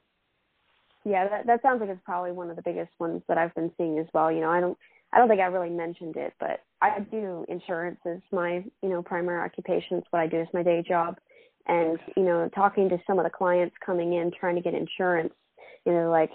yeah, 1.05 1.27
that 1.27 1.47
that 1.47 1.61
sounds 1.61 1.79
like 1.81 1.89
it's 1.89 2.01
probably 2.03 2.31
one 2.31 2.49
of 2.49 2.55
the 2.55 2.61
biggest 2.61 2.91
ones 2.99 3.21
that 3.27 3.37
I've 3.37 3.55
been 3.55 3.71
seeing 3.77 3.99
as 3.99 4.07
well. 4.13 4.31
You 4.31 4.41
know, 4.41 4.49
I 4.49 4.59
don't 4.59 4.77
I 5.13 5.17
don't 5.17 5.27
think 5.27 5.41
I 5.41 5.45
really 5.45 5.69
mentioned 5.69 6.17
it, 6.17 6.33
but 6.39 6.61
I 6.81 6.99
do 6.99 7.45
insurance 7.49 7.99
as 8.05 8.19
my, 8.31 8.63
you 8.81 8.89
know, 8.89 9.01
primary 9.01 9.43
occupation. 9.43 9.97
It's 9.97 10.07
what 10.11 10.19
I 10.19 10.27
do 10.27 10.41
is 10.41 10.47
my 10.53 10.63
day 10.63 10.83
job. 10.87 11.17
And, 11.67 11.99
you 12.15 12.23
know, 12.23 12.49
talking 12.53 12.89
to 12.89 12.97
some 13.05 13.19
of 13.19 13.25
the 13.25 13.29
clients 13.29 13.75
coming 13.85 14.13
in 14.13 14.31
trying 14.39 14.55
to 14.55 14.61
get 14.61 14.73
insurance, 14.73 15.33
you 15.85 15.93
know, 15.93 16.09
like 16.09 16.31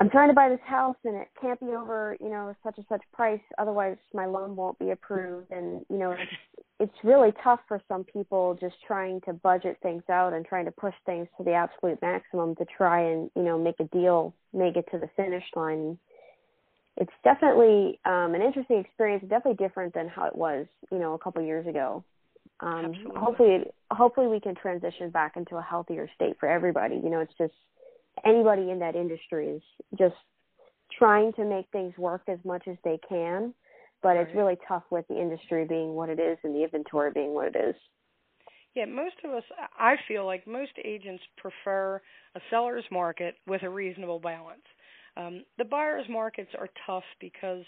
I'm 0.00 0.10
trying 0.10 0.28
to 0.28 0.34
buy 0.34 0.48
this 0.48 0.60
house 0.64 0.96
and 1.04 1.14
it 1.14 1.28
can't 1.40 1.60
be 1.60 1.66
over, 1.66 2.16
you 2.20 2.28
know, 2.30 2.54
such 2.64 2.78
and 2.78 2.86
such 2.88 3.02
price, 3.12 3.40
otherwise 3.58 3.98
my 4.14 4.26
loan 4.26 4.56
won't 4.56 4.78
be 4.78 4.90
approved. 4.90 5.50
And 5.50 5.84
you 5.90 5.98
know, 5.98 6.12
it's 6.12 6.22
it's 6.80 6.94
really 7.04 7.30
tough 7.44 7.60
for 7.68 7.80
some 7.86 8.04
people 8.04 8.56
just 8.58 8.74
trying 8.86 9.20
to 9.22 9.34
budget 9.34 9.76
things 9.82 10.02
out 10.10 10.32
and 10.32 10.46
trying 10.46 10.64
to 10.64 10.70
push 10.70 10.94
things 11.04 11.28
to 11.36 11.44
the 11.44 11.52
absolute 11.52 12.00
maximum 12.00 12.56
to 12.56 12.64
try 12.64 13.02
and 13.02 13.30
you 13.36 13.42
know 13.42 13.58
make 13.58 13.78
a 13.80 13.84
deal, 13.84 14.34
make 14.52 14.76
it 14.76 14.86
to 14.90 14.98
the 14.98 15.08
finish 15.16 15.44
line. 15.54 15.98
It's 16.96 17.12
definitely 17.22 18.00
um, 18.04 18.34
an 18.34 18.42
interesting 18.42 18.78
experience, 18.78 19.22
definitely 19.22 19.64
different 19.64 19.94
than 19.94 20.08
how 20.08 20.24
it 20.26 20.34
was, 20.34 20.66
you 20.90 20.98
know, 20.98 21.14
a 21.14 21.18
couple 21.18 21.42
years 21.42 21.66
ago. 21.66 22.04
Um, 22.60 22.92
hopefully, 23.16 23.64
hopefully 23.90 24.26
we 24.26 24.40
can 24.40 24.54
transition 24.54 25.08
back 25.10 25.36
into 25.36 25.56
a 25.56 25.62
healthier 25.62 26.10
state 26.14 26.36
for 26.38 26.48
everybody. 26.48 26.96
You 26.96 27.08
know, 27.08 27.20
it's 27.20 27.32
just 27.38 27.54
anybody 28.24 28.70
in 28.70 28.80
that 28.80 28.96
industry 28.96 29.48
is 29.48 29.62
just 29.98 30.16
trying 30.98 31.32
to 31.34 31.44
make 31.44 31.66
things 31.72 31.96
work 31.96 32.22
as 32.28 32.38
much 32.44 32.64
as 32.68 32.76
they 32.84 32.98
can, 33.08 33.54
but 34.02 34.10
right. 34.10 34.26
it's 34.26 34.34
really 34.36 34.56
tough 34.66 34.84
with 34.90 35.06
the 35.08 35.20
industry 35.20 35.64
being 35.64 35.94
what 35.94 36.08
it 36.08 36.18
is 36.18 36.38
and 36.42 36.54
the 36.54 36.64
inventory 36.64 37.10
being 37.12 37.34
what 37.34 37.48
it 37.48 37.56
is. 37.56 37.74
Yeah, 38.74 38.84
most 38.84 39.16
of 39.24 39.32
us, 39.32 39.42
I 39.78 39.96
feel 40.06 40.24
like 40.24 40.46
most 40.46 40.72
agents 40.84 41.22
prefer 41.36 42.00
a 42.36 42.40
seller's 42.50 42.84
market 42.90 43.34
with 43.46 43.62
a 43.62 43.70
reasonable 43.70 44.20
balance. 44.20 44.62
Um, 45.16 45.44
the 45.58 45.64
buyer's 45.64 46.06
markets 46.08 46.50
are 46.56 46.68
tough 46.86 47.02
because 47.20 47.64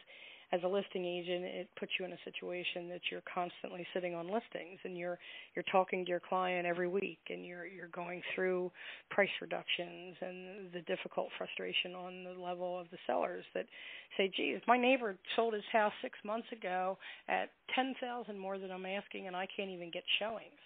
as 0.53 0.61
a 0.65 0.69
listing 0.69 1.07
agent, 1.07 1.45
it 1.45 1.69
puts 1.81 1.93
you 1.99 2.05
in 2.05 2.13
a 2.13 2.19
situation 2.25 2.87
that 2.91 3.01
you're 3.11 3.23
constantly 3.33 3.87
sitting 3.95 4.15
on 4.15 4.27
listings 4.27 4.79
and 4.85 4.99
you're 4.99 5.19
you're 5.55 5.65
talking 5.73 6.05
to 6.05 6.11
your 6.11 6.21
client 6.21 6.67
every 6.67 6.89
week 6.89 7.21
and 7.31 7.47
you're 7.47 7.67
you're 7.67 7.89
going 7.89 8.23
through 8.35 8.71
price 9.11 9.31
reductions 9.41 10.15
and 10.21 10.71
the 10.73 10.83
difficult 10.83 11.29
frustration 11.39 11.95
on 11.95 12.25
the 12.25 12.41
level 12.41 12.79
of 12.79 12.87
the 12.91 12.99
sellers 13.07 13.45
that 13.55 13.67
say, 14.19 14.31
"Geez, 14.37 14.61
my 14.67 14.77
neighbor 14.77 15.17
sold 15.37 15.55
his 15.55 15.65
house 15.73 15.93
6 16.03 16.19
months 16.23 16.49
ago 16.53 16.99
at 17.29 17.49
10,000 17.75 18.39
more 18.39 18.59
than 18.59 18.71
I'm 18.71 18.85
asking 18.85 19.29
and 19.29 19.35
I 19.35 19.47
can't 19.57 19.71
even 19.71 19.91
get 19.91 20.05
showings." 20.19 20.61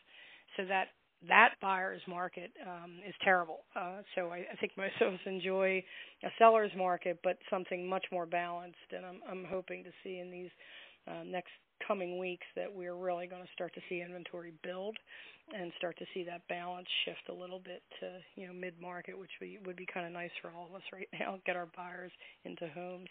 So 0.56 0.64
that 0.64 0.88
that 1.28 1.54
buyer's 1.60 2.02
market 2.06 2.50
um, 2.66 2.98
is 3.06 3.14
terrible. 3.24 3.60
Uh, 3.74 4.02
so 4.14 4.28
I, 4.28 4.44
I 4.52 4.56
think 4.60 4.72
most 4.76 4.94
of 5.00 5.14
us 5.14 5.20
enjoy 5.26 5.82
a 6.22 6.28
seller's 6.38 6.72
market, 6.76 7.18
but 7.24 7.38
something 7.50 7.88
much 7.88 8.04
more 8.12 8.26
balanced. 8.26 8.76
And 8.94 9.04
I'm, 9.04 9.20
I'm 9.28 9.44
hoping 9.48 9.84
to 9.84 9.90
see 10.04 10.18
in 10.18 10.30
these 10.30 10.50
uh, 11.08 11.24
next 11.24 11.50
coming 11.86 12.18
weeks 12.18 12.46
that 12.54 12.72
we're 12.72 12.94
really 12.94 13.26
going 13.26 13.42
to 13.42 13.48
start 13.52 13.74
to 13.74 13.80
see 13.88 14.02
inventory 14.02 14.52
build 14.62 14.96
and 15.54 15.72
start 15.78 15.96
to 15.98 16.04
see 16.12 16.24
that 16.24 16.46
balance 16.48 16.88
shift 17.04 17.28
a 17.28 17.32
little 17.32 17.60
bit 17.60 17.82
to 18.00 18.18
you 18.34 18.46
know 18.46 18.52
mid 18.52 18.74
market, 18.80 19.18
which 19.18 19.30
we, 19.40 19.58
would 19.64 19.76
be 19.76 19.86
kind 19.92 20.06
of 20.06 20.12
nice 20.12 20.30
for 20.42 20.50
all 20.56 20.66
of 20.66 20.74
us 20.74 20.82
right 20.92 21.08
now. 21.18 21.38
Get 21.46 21.56
our 21.56 21.68
buyers 21.76 22.12
into 22.44 22.68
homes. 22.74 23.08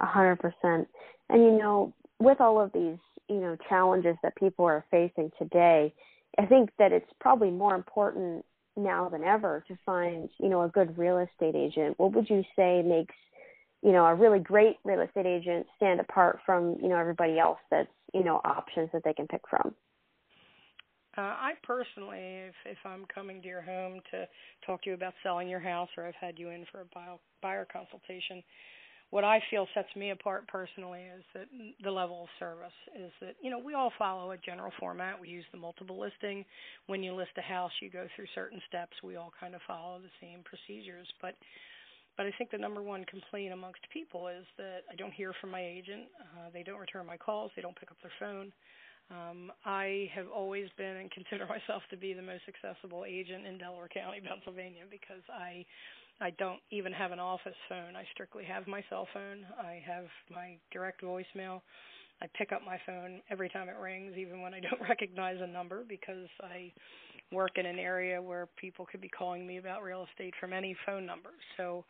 A 0.00 0.06
hundred 0.06 0.36
percent. 0.36 0.88
And 1.28 1.42
you 1.42 1.58
know, 1.58 1.92
with 2.20 2.40
all 2.40 2.60
of 2.60 2.72
these 2.72 2.98
you 3.28 3.40
know 3.40 3.56
challenges 3.68 4.16
that 4.22 4.36
people 4.36 4.64
are 4.64 4.84
facing 4.90 5.30
today 5.38 5.92
I 6.36 6.46
think 6.46 6.70
that 6.78 6.92
it's 6.92 7.10
probably 7.20 7.50
more 7.50 7.74
important 7.74 8.44
now 8.76 9.08
than 9.08 9.24
ever 9.24 9.64
to 9.68 9.78
find, 9.84 10.28
you 10.38 10.48
know, 10.48 10.62
a 10.62 10.68
good 10.68 10.96
real 10.96 11.18
estate 11.18 11.56
agent. 11.56 11.98
What 11.98 12.12
would 12.12 12.28
you 12.30 12.44
say 12.54 12.82
makes, 12.82 13.14
you 13.82 13.92
know, 13.92 14.04
a 14.04 14.14
really 14.14 14.38
great 14.38 14.76
real 14.84 15.00
estate 15.00 15.26
agent 15.26 15.66
stand 15.76 16.00
apart 16.00 16.40
from, 16.46 16.76
you 16.80 16.88
know, 16.88 16.96
everybody 16.96 17.38
else 17.38 17.58
that's, 17.70 17.88
you 18.14 18.22
know, 18.22 18.40
options 18.44 18.90
that 18.92 19.02
they 19.04 19.12
can 19.12 19.26
pick 19.26 19.42
from? 19.48 19.74
Uh, 21.16 21.22
I 21.22 21.52
personally, 21.64 22.20
if 22.20 22.54
if 22.64 22.78
I'm 22.84 23.04
coming 23.12 23.42
to 23.42 23.48
your 23.48 23.62
home 23.62 24.00
to 24.12 24.28
talk 24.64 24.82
to 24.82 24.90
you 24.90 24.94
about 24.94 25.14
selling 25.24 25.48
your 25.48 25.58
house, 25.58 25.88
or 25.96 26.06
I've 26.06 26.14
had 26.14 26.38
you 26.38 26.50
in 26.50 26.64
for 26.70 26.82
a 26.82 26.84
buyer, 26.94 27.16
buyer 27.42 27.66
consultation, 27.72 28.40
what 29.10 29.24
I 29.24 29.40
feel 29.50 29.66
sets 29.74 29.88
me 29.96 30.10
apart 30.10 30.46
personally 30.48 31.00
is 31.00 31.24
that 31.34 31.46
the 31.82 31.90
level 31.90 32.24
of 32.24 32.28
service 32.38 32.76
is 32.94 33.10
that 33.20 33.36
you 33.40 33.50
know 33.50 33.58
we 33.58 33.74
all 33.74 33.92
follow 33.98 34.32
a 34.32 34.38
general 34.38 34.72
format. 34.78 35.18
We 35.20 35.28
use 35.28 35.44
the 35.52 35.58
multiple 35.58 35.98
listing. 35.98 36.44
When 36.86 37.02
you 37.02 37.14
list 37.14 37.30
a 37.38 37.42
house, 37.42 37.72
you 37.80 37.90
go 37.90 38.06
through 38.14 38.26
certain 38.34 38.60
steps. 38.68 38.92
We 39.02 39.16
all 39.16 39.32
kind 39.40 39.54
of 39.54 39.60
follow 39.66 39.98
the 39.98 40.12
same 40.20 40.40
procedures, 40.44 41.08
but 41.22 41.34
but 42.18 42.26
I 42.26 42.32
think 42.36 42.50
the 42.50 42.58
number 42.58 42.82
one 42.82 43.04
complaint 43.04 43.52
amongst 43.52 43.80
people 43.92 44.26
is 44.28 44.44
that 44.58 44.82
I 44.90 44.96
don't 44.96 45.12
hear 45.12 45.32
from 45.40 45.50
my 45.50 45.64
agent. 45.64 46.10
Uh, 46.20 46.50
they 46.52 46.64
don't 46.64 46.80
return 46.80 47.06
my 47.06 47.16
calls. 47.16 47.52
They 47.54 47.62
don't 47.62 47.78
pick 47.78 47.90
up 47.92 47.96
their 48.02 48.12
phone. 48.18 48.52
Um, 49.10 49.50
I 49.64 50.10
have 50.14 50.26
always 50.28 50.68
been 50.76 50.96
and 50.96 51.10
consider 51.10 51.46
myself 51.48 51.82
to 51.90 51.96
be 51.96 52.12
the 52.12 52.22
most 52.22 52.42
accessible 52.48 53.04
agent 53.08 53.46
in 53.46 53.56
Delaware 53.56 53.88
County, 53.88 54.20
Pennsylvania, 54.20 54.82
because 54.90 55.22
I 55.32 55.64
I 56.20 56.30
don't 56.30 56.60
even 56.70 56.92
have 56.92 57.12
an 57.12 57.20
office 57.20 57.56
phone. 57.68 57.94
I 57.96 58.04
strictly 58.12 58.44
have 58.44 58.66
my 58.66 58.82
cell 58.90 59.06
phone. 59.14 59.46
I 59.60 59.82
have 59.86 60.06
my 60.30 60.56
direct 60.72 61.02
voicemail. 61.02 61.60
I 62.20 62.26
pick 62.36 62.50
up 62.52 62.62
my 62.66 62.78
phone 62.84 63.20
every 63.30 63.48
time 63.48 63.68
it 63.68 63.76
rings, 63.80 64.14
even 64.16 64.40
when 64.40 64.52
I 64.52 64.60
don't 64.68 64.82
recognize 64.88 65.36
a 65.40 65.46
number, 65.46 65.84
because 65.88 66.28
I 66.42 66.72
work 67.30 67.52
in 67.56 67.66
an 67.66 67.78
area 67.78 68.20
where 68.20 68.48
people 68.56 68.86
could 68.90 69.00
be 69.00 69.08
calling 69.08 69.46
me 69.46 69.58
about 69.58 69.82
real 69.82 70.06
estate 70.10 70.34
from 70.40 70.52
any 70.52 70.76
phone 70.86 71.06
number. 71.06 71.30
So 71.56 71.84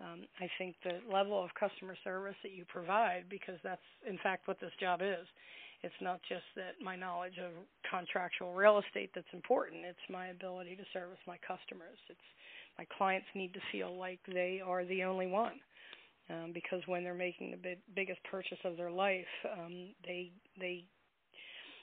um, 0.00 0.26
I 0.40 0.48
think 0.58 0.76
the 0.84 1.00
level 1.10 1.42
of 1.42 1.50
customer 1.58 1.96
service 2.04 2.36
that 2.42 2.52
you 2.52 2.64
provide, 2.68 3.24
because 3.28 3.58
that's 3.64 3.82
in 4.08 4.18
fact 4.22 4.48
what 4.48 4.60
this 4.60 4.72
job 4.78 5.00
is. 5.02 5.26
It's 5.82 5.98
not 6.00 6.20
just 6.28 6.46
that 6.54 6.78
my 6.78 6.94
knowledge 6.94 7.38
of 7.42 7.50
contractual 7.90 8.54
real 8.54 8.78
estate 8.78 9.10
that's 9.14 9.32
important. 9.32 9.82
It's 9.84 10.06
my 10.08 10.28
ability 10.28 10.76
to 10.76 10.84
service 10.92 11.18
my 11.26 11.38
customers. 11.42 11.98
It's 12.08 12.28
my 12.78 12.86
clients 12.96 13.26
need 13.34 13.54
to 13.54 13.60
feel 13.70 13.96
like 13.96 14.20
they 14.26 14.60
are 14.64 14.84
the 14.84 15.04
only 15.04 15.26
one. 15.26 15.60
Um, 16.30 16.52
because 16.54 16.80
when 16.86 17.02
they're 17.02 17.14
making 17.14 17.50
the 17.50 17.56
big, 17.56 17.78
biggest 17.94 18.20
purchase 18.30 18.58
of 18.64 18.76
their 18.76 18.90
life, 18.90 19.26
um, 19.58 19.88
they 20.06 20.30
they 20.58 20.84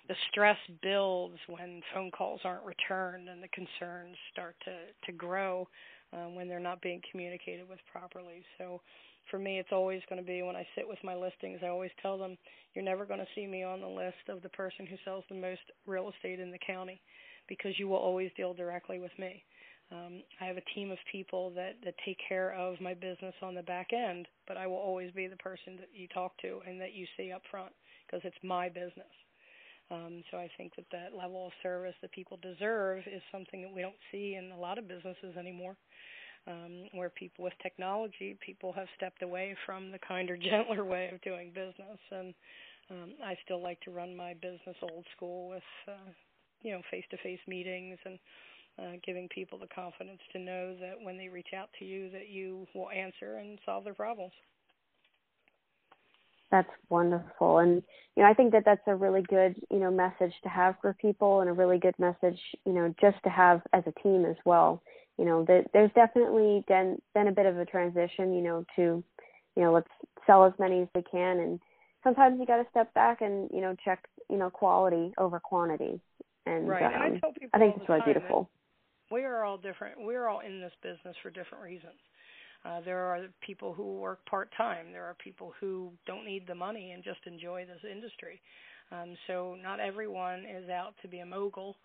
the 0.08 0.16
stress 0.32 0.58
builds 0.82 1.38
when 1.48 1.82
phone 1.94 2.10
calls 2.10 2.42
aren't 2.44 2.66
returned 2.66 3.30
and 3.30 3.44
the 3.44 3.50
concerns 3.50 4.16
start 4.32 4.56
to 4.66 4.72
to 5.06 5.12
grow 5.12 5.68
um, 6.14 6.36
when 6.36 6.48
they're 6.48 6.60
not 6.60 6.82
being 6.82 7.02
communicated 7.12 7.68
with 7.70 7.80
properly. 7.92 8.44
So 8.58 8.82
for 9.30 9.38
me, 9.38 9.60
it's 9.60 9.72
always 9.72 10.02
going 10.10 10.22
to 10.22 10.26
be 10.26 10.42
when 10.42 10.56
I 10.56 10.66
sit 10.76 10.88
with 10.88 10.98
my 11.04 11.16
listings, 11.16 11.60
I 11.64 11.68
always 11.68 11.92
tell 12.02 12.18
them, 12.18 12.38
you're 12.74 12.84
never 12.84 13.06
going 13.06 13.20
to 13.20 13.28
see 13.36 13.46
me 13.46 13.64
on 13.64 13.82
the 13.82 13.88
list 13.88 14.30
of 14.30 14.42
the 14.42 14.50
person 14.50 14.88
who 14.88 14.96
sells 15.06 15.24
the 15.30 15.36
most 15.36 15.62
real 15.86 16.10
estate 16.10 16.40
in 16.40 16.52
the 16.52 16.60
county 16.66 17.00
because 17.48 17.78
you 17.78 17.88
will 17.88 17.98
always 17.98 18.32
deal 18.36 18.54
directly 18.54 19.00
with 19.00 19.12
me. 19.20 19.44
Um, 19.92 20.22
I 20.40 20.46
have 20.46 20.58
a 20.58 20.74
team 20.76 20.92
of 20.92 21.00
people 21.12 21.52
that, 21.56 21.74
that 21.84 21.96
take 22.06 22.18
care 22.28 22.54
of 22.54 22.80
my 22.80 22.94
business 22.94 23.34
on 23.42 23.56
the 23.56 23.64
back 23.64 23.88
end, 23.92 24.28
but 24.48 24.56
I 24.56 24.68
will 24.68 24.78
always 24.78 25.12
be 25.12 25.28
the 25.28 25.38
person 25.38 25.78
that 25.78 25.90
you 25.94 26.08
talk 26.08 26.38
to 26.42 26.60
and 26.68 26.80
that 26.80 26.94
you 26.94 27.08
see 27.18 27.32
up 27.32 27.42
front 27.50 27.72
because 28.06 28.22
it's 28.24 28.38
my 28.44 28.70
business. 28.70 29.10
Um, 29.92 30.24
so 30.30 30.38
I 30.38 30.50
think 30.58 30.76
that 30.76 30.86
that 30.92 31.18
level 31.18 31.48
of 31.48 31.52
service 31.64 31.96
that 32.02 32.12
people 32.12 32.38
deserve 32.42 33.00
is 33.08 33.22
something 33.32 33.64
that 33.64 33.74
we 33.74 33.82
don't 33.82 33.98
see 34.12 34.36
in 34.36 34.52
a 34.52 34.60
lot 34.60 34.78
of 34.78 34.88
businesses 34.88 35.36
anymore. 35.38 35.76
Um, 36.48 36.88
where 36.94 37.10
people 37.10 37.44
with 37.44 37.54
technology, 37.62 38.38
people 38.44 38.72
have 38.72 38.88
stepped 38.96 39.22
away 39.22 39.56
from 39.66 39.92
the 39.92 40.00
kinder, 40.00 40.38
gentler 40.50 40.86
way 40.86 41.10
of 41.14 41.22
doing 41.22 41.50
business, 41.50 42.00
and 42.12 42.34
um, 42.90 43.14
I 43.24 43.36
still 43.44 43.62
like 43.62 43.80
to 43.82 43.92
run 43.92 44.16
my 44.16 44.34
business 44.36 44.76
old 44.82 45.06
school 45.16 45.50
with, 45.50 45.64
uh, 45.88 46.10
you 46.62 46.72
know, 46.72 46.82
face-to-face 46.90 47.42
meetings 47.48 48.00
and 48.06 48.18
uh, 48.78 48.94
giving 49.06 49.28
people 49.30 49.58
the 49.58 49.68
confidence 49.68 50.20
to 50.34 50.40
know 50.40 50.76
that 50.80 50.96
when 51.02 51.18
they 51.18 51.28
reach 51.28 51.54
out 51.56 51.70
to 51.80 51.86
you, 51.86 52.10
that 52.12 52.30
you 52.30 52.68
will 52.74 52.90
answer 52.90 53.38
and 53.38 53.60
solve 53.66 53.84
their 53.84 53.94
problems. 53.94 54.34
That's 56.52 56.70
wonderful, 56.90 57.60
and 57.60 57.84
you 58.16 58.24
know 58.24 58.30
I 58.30 58.34
think 58.34 58.52
that 58.54 58.64
that's 58.66 58.82
a 58.88 58.96
really 58.96 59.22
good 59.22 59.56
you 59.70 59.78
know 59.78 59.92
message 59.92 60.34
to 60.44 60.50
have 60.50 60.76
for 60.82 60.94
people, 60.94 61.42
and 61.42 61.50
a 61.50 61.54
really 61.54 61.78
good 61.78 61.94
message 62.00 62.40
you 62.66 62.74
know 62.74 62.94
just 63.00 63.18
to 63.24 63.30
have 63.30 63.62
as 63.74 63.84
a 63.86 64.02
team 64.02 64.26
as 64.26 64.36
well. 64.46 64.82
You 65.18 65.26
know 65.26 65.44
that 65.46 65.66
there's 65.74 65.92
definitely 65.94 66.64
been 66.68 67.00
been 67.14 67.28
a 67.28 67.32
bit 67.32 67.46
of 67.46 67.60
a 67.60 67.66
transition, 67.66 68.34
you 68.34 68.42
know, 68.42 68.66
to 68.78 69.04
you 69.56 69.64
know 69.64 69.72
let's 69.72 69.92
sell 70.26 70.44
as 70.44 70.54
many 70.58 70.82
as 70.82 70.88
we 70.96 71.04
can, 71.04 71.40
and 71.40 71.60
sometimes 72.04 72.40
you 72.40 72.48
got 72.48 72.58
to 72.58 72.70
step 72.72 72.94
back 72.96 73.22
and 73.22 73.50
you 73.54 73.62
know 73.62 73.76
check 73.86 74.04
you 74.30 74.38
know 74.38 74.50
quality 74.50 75.14
over 75.18 75.40
quantity. 75.40 76.00
And, 76.46 76.68
right. 76.68 76.84
Um, 76.84 76.94
and 76.94 77.22
I 77.24 77.32
people 77.32 77.50
I 77.54 77.60
think 77.60 77.76
it's 77.78 77.90
really 77.90 78.02
beautiful. 78.06 78.50
We 79.12 79.24
are 79.24 79.44
all 79.44 79.58
different. 79.58 80.06
We 80.06 80.16
are 80.16 80.30
all 80.30 80.42
in 80.42 80.62
this 80.62 80.74
business 80.82 81.16
for 81.24 81.30
different 81.30 81.64
reasons 81.64 82.00
uh, 82.66 82.82
there 82.84 83.00
are 83.00 83.22
people 83.46 83.74
who 83.74 84.00
work 84.00 84.26
part 84.26 84.50
time. 84.58 84.92
There 84.92 85.06
are 85.06 85.16
people 85.24 85.54
who 85.60 85.92
don't 86.06 86.26
need 86.26 86.46
the 86.48 86.56
money 86.56 86.92
and 86.92 87.04
just 87.04 87.20
enjoy 87.26 87.66
this 87.66 87.90
industry. 87.90 88.42
Um, 88.92 89.16
so 89.28 89.56
not 89.62 89.80
everyone 89.80 90.40
is 90.46 90.70
out 90.70 90.94
to 91.02 91.08
be 91.08 91.20
a 91.20 91.26
mogul 91.26 91.78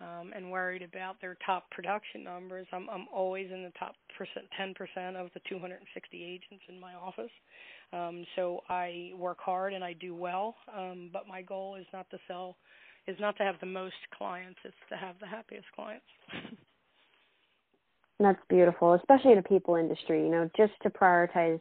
um, 0.00 0.32
and 0.34 0.50
worried 0.50 0.82
about 0.82 1.20
their 1.20 1.36
top 1.44 1.70
production 1.70 2.24
numbers. 2.24 2.66
I'm, 2.72 2.88
I'm 2.88 3.06
always 3.12 3.50
in 3.52 3.62
the 3.62 3.72
top 3.78 3.94
percent, 4.16 4.46
10% 4.58 5.16
of 5.16 5.28
the 5.34 5.40
260 5.48 6.24
agents 6.24 6.64
in 6.68 6.80
my 6.80 6.94
office. 6.94 7.30
Um, 7.92 8.24
so 8.36 8.60
I 8.70 9.10
work 9.16 9.38
hard 9.40 9.74
and 9.74 9.84
I 9.84 9.92
do 9.92 10.14
well, 10.14 10.54
um, 10.74 11.10
but 11.12 11.28
my 11.28 11.42
goal 11.42 11.76
is 11.78 11.86
not 11.92 12.08
to 12.10 12.18
sell, 12.26 12.56
is 13.06 13.16
not 13.20 13.36
to 13.36 13.42
have 13.42 13.56
the 13.60 13.66
most 13.66 13.96
clients. 14.16 14.58
It's 14.64 14.74
to 14.88 14.96
have 14.96 15.16
the 15.20 15.26
happiest 15.26 15.66
clients. 15.74 16.06
That's 18.18 18.38
beautiful, 18.48 18.94
especially 18.94 19.32
in 19.32 19.38
a 19.38 19.42
people 19.42 19.76
industry, 19.76 20.22
you 20.22 20.30
know, 20.30 20.48
just 20.56 20.72
to 20.82 20.90
prioritize, 20.90 21.60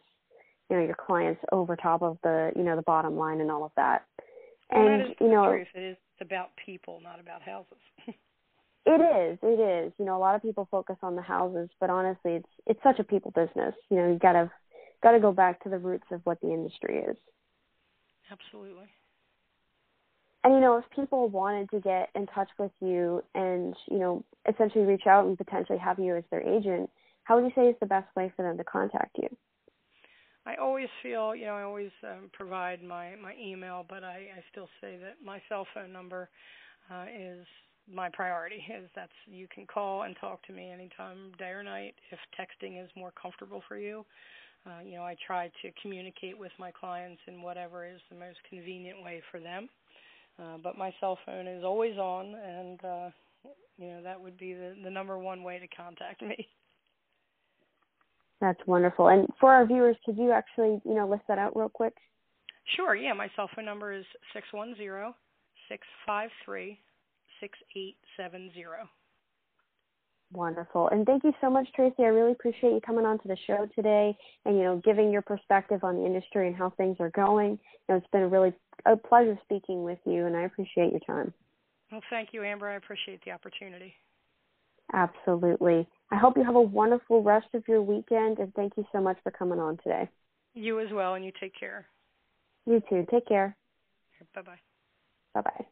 you 0.70 0.78
know, 0.78 0.84
your 0.84 0.96
clients 0.96 1.42
over 1.52 1.76
top 1.76 2.02
of 2.02 2.18
the, 2.24 2.52
you 2.56 2.64
know, 2.64 2.76
the 2.76 2.84
bottom 2.84 3.18
line 3.18 3.42
and 3.42 3.50
all 3.50 3.64
of 3.64 3.72
that. 3.76 4.06
Well, 4.72 4.88
and 4.88 5.02
that 5.02 5.08
is 5.08 5.16
you 5.20 5.30
know, 5.30 5.50
truth. 5.50 5.68
It 5.74 5.84
is 5.84 5.98
about 6.20 6.50
people, 6.64 7.00
not 7.04 7.20
about 7.20 7.42
houses. 7.42 7.78
it 8.08 8.14
is, 8.90 9.40
it 9.42 9.60
is. 9.60 9.94
You 9.98 10.06
know, 10.06 10.18
a 10.18 10.20
lot 10.20 10.36
of 10.36 10.42
people 10.42 10.68
focus 10.70 10.98
on 11.02 11.16
the 11.16 11.22
houses, 11.22 11.70
but 11.80 11.90
honestly, 11.90 12.34
it's 12.34 12.50
it's 12.68 12.84
such 12.84 13.00
a 13.00 13.04
people 13.04 13.32
business. 13.32 13.74
You 13.90 13.98
know, 13.98 14.12
you 14.12 14.20
gotta 14.20 14.52
gotta 15.02 15.20
go 15.20 15.32
back 15.32 15.64
to 15.64 15.70
the 15.70 15.80
roots 15.80 16.06
of 16.12 16.22
what 16.26 16.40
the 16.42 16.54
industry 16.54 17.00
is. 17.00 17.18
Absolutely 18.32 18.88
and 20.44 20.54
you 20.54 20.60
know 20.60 20.78
if 20.78 20.86
people 20.96 21.30
wanted 21.30 21.70
to 21.72 21.80
get 21.80 22.10
in 22.16 22.26
touch 22.28 22.50
with 22.58 22.72
you 22.82 23.24
and 23.36 23.76
you 23.90 24.00
know 24.00 24.24
essentially 24.50 24.86
reach 24.86 25.08
out 25.08 25.26
and 25.26 25.38
potentially 25.38 25.78
have 25.78 26.00
you 26.00 26.16
as 26.16 26.24
their 26.32 26.42
agent 26.42 26.90
how 27.24 27.36
would 27.36 27.46
you 27.46 27.52
say 27.56 27.68
is 27.68 27.76
the 27.80 27.86
best 27.86 28.14
way 28.16 28.32
for 28.36 28.44
them 28.44 28.58
to 28.58 28.64
contact 28.64 29.16
you? 29.18 29.30
I 30.46 30.56
always 30.56 30.90
feel 31.04 31.36
you 31.36 31.46
know 31.46 31.56
i 31.56 31.62
always 31.62 31.92
um, 32.04 32.30
provide 32.34 32.84
my 32.84 33.16
my 33.22 33.34
email 33.40 33.86
but 33.88 34.04
i 34.04 34.28
i 34.36 34.44
still 34.52 34.68
say 34.82 34.98
that 34.98 35.18
my 35.24 35.42
cell 35.48 35.68
phone 35.74 35.94
number 35.94 36.30
uh, 36.90 37.06
is 37.16 37.46
my 37.92 38.10
priority 38.10 38.64
is 38.76 38.90
that's 38.96 39.12
you 39.28 39.48
can 39.54 39.68
call 39.68 40.04
and 40.04 40.16
talk 40.20 40.42
to 40.48 40.54
me 40.54 40.72
anytime 40.72 41.32
day 41.38 41.50
or 41.50 41.64
night 41.64 41.94
if 42.12 42.20
texting 42.40 42.84
is 42.84 42.90
more 42.96 43.12
comfortable 43.20 43.62
for 43.68 43.78
you. 43.78 44.06
Uh, 44.66 44.80
you 44.84 44.96
know 44.96 45.04
i 45.04 45.16
try 45.26 45.52
to 45.62 45.72
communicate 45.82 46.38
with 46.38 46.52
my 46.60 46.72
clients 46.72 47.22
in 47.28 47.42
whatever 47.42 47.86
is 47.86 48.00
the 48.12 48.16
most 48.16 48.38
convenient 48.48 49.02
way 49.04 49.22
for 49.32 49.40
them 49.40 49.68
uh, 50.40 50.58
but 50.64 50.78
my 50.78 50.94
cell 51.00 51.18
phone 51.26 51.48
is 51.48 51.64
always 51.64 51.98
on, 51.98 52.36
and 52.36 52.84
uh, 52.84 53.10
you 53.78 53.88
know 53.88 54.02
that 54.04 54.20
would 54.20 54.38
be 54.38 54.54
the, 54.54 54.76
the 54.84 54.90
number 54.90 55.18
one 55.18 55.44
way 55.44 55.60
to 55.60 55.68
contact 55.68 56.22
me. 56.22 56.48
That's 58.40 58.60
wonderful. 58.66 59.08
And 59.08 59.28
for 59.40 59.52
our 59.54 59.66
viewers, 59.68 59.96
could 60.04 60.18
you 60.18 60.32
actually, 60.32 60.82
you 60.84 60.96
know, 60.96 61.08
list 61.08 61.24
that 61.28 61.38
out 61.38 61.56
real 61.56 61.70
quick? 61.70 61.94
Sure. 62.76 62.96
Yeah, 62.96 63.14
my 63.14 63.30
cell 63.36 63.50
phone 63.56 63.66
number 63.66 63.94
is 63.94 64.06
six 64.34 64.48
one 64.52 64.76
zero 64.78 65.16
six 65.70 65.86
five 66.06 66.30
three 66.44 66.80
six 67.40 67.58
eight 67.76 67.98
seven 68.18 68.52
zero. 68.54 68.90
Wonderful. 70.34 70.88
And 70.90 71.06
thank 71.06 71.24
you 71.26 71.34
so 71.42 71.50
much, 71.50 71.68
Traci. 71.78 72.00
I 72.00 72.04
really 72.04 72.32
appreciate 72.32 72.72
you 72.74 72.80
coming 72.86 73.06
on 73.06 73.20
to 73.20 73.28
the 73.28 73.38
show 73.48 73.68
today 73.76 74.18
and, 74.46 74.56
you 74.56 74.64
know, 74.64 74.82
giving 74.84 75.12
your 75.12 75.22
perspective 75.22 75.84
on 75.84 75.98
the 75.98 76.06
industry 76.06 76.48
and 76.48 76.56
how 76.56 76.70
things 76.72 76.98
are 77.00 77.10
going. 77.10 77.52
You 77.52 77.58
know, 77.90 77.96
it's 77.96 78.08
been 78.12 78.22
a 78.24 78.28
really 78.28 78.54
a 78.86 78.96
pleasure 78.96 79.38
speaking 79.44 79.84
with 79.84 80.00
you, 80.06 80.26
and 80.26 80.36
I 80.36 80.44
appreciate 80.44 80.92
your 80.92 81.02
time. 81.02 81.34
Well, 81.92 82.02
thank 82.10 82.30
you, 82.32 82.44
Amber. 82.44 82.70
I 82.70 82.76
appreciate 82.76 83.24
the 83.26 83.32
opportunity. 83.32 83.94
Absolutely. 84.94 85.88
I 86.12 86.18
hope 86.18 86.38
you 86.38 86.44
have 86.44 86.56
a 86.56 86.62
wonderful 86.62 87.22
rest 87.22 87.48
of 87.54 87.68
your 87.68 87.82
weekend, 87.82 88.40
and 88.40 88.54
thank 88.54 88.74
you 88.78 88.86
so 88.92 89.02
much 89.02 89.18
for 89.24 89.32
coming 89.32 89.60
on 89.60 89.78
today. 89.78 90.10
You 90.54 90.80
as 90.80 90.92
well, 90.94 91.16
and 91.16 91.26
you 91.26 91.32
take 91.40 91.58
care. 91.58 91.86
You 92.66 92.82
too. 92.90 93.06
Take 93.12 93.28
care. 93.28 93.56
Bye 94.34 94.42
bye. 94.42 94.60
Bye 95.34 95.42
bye. 95.42 95.66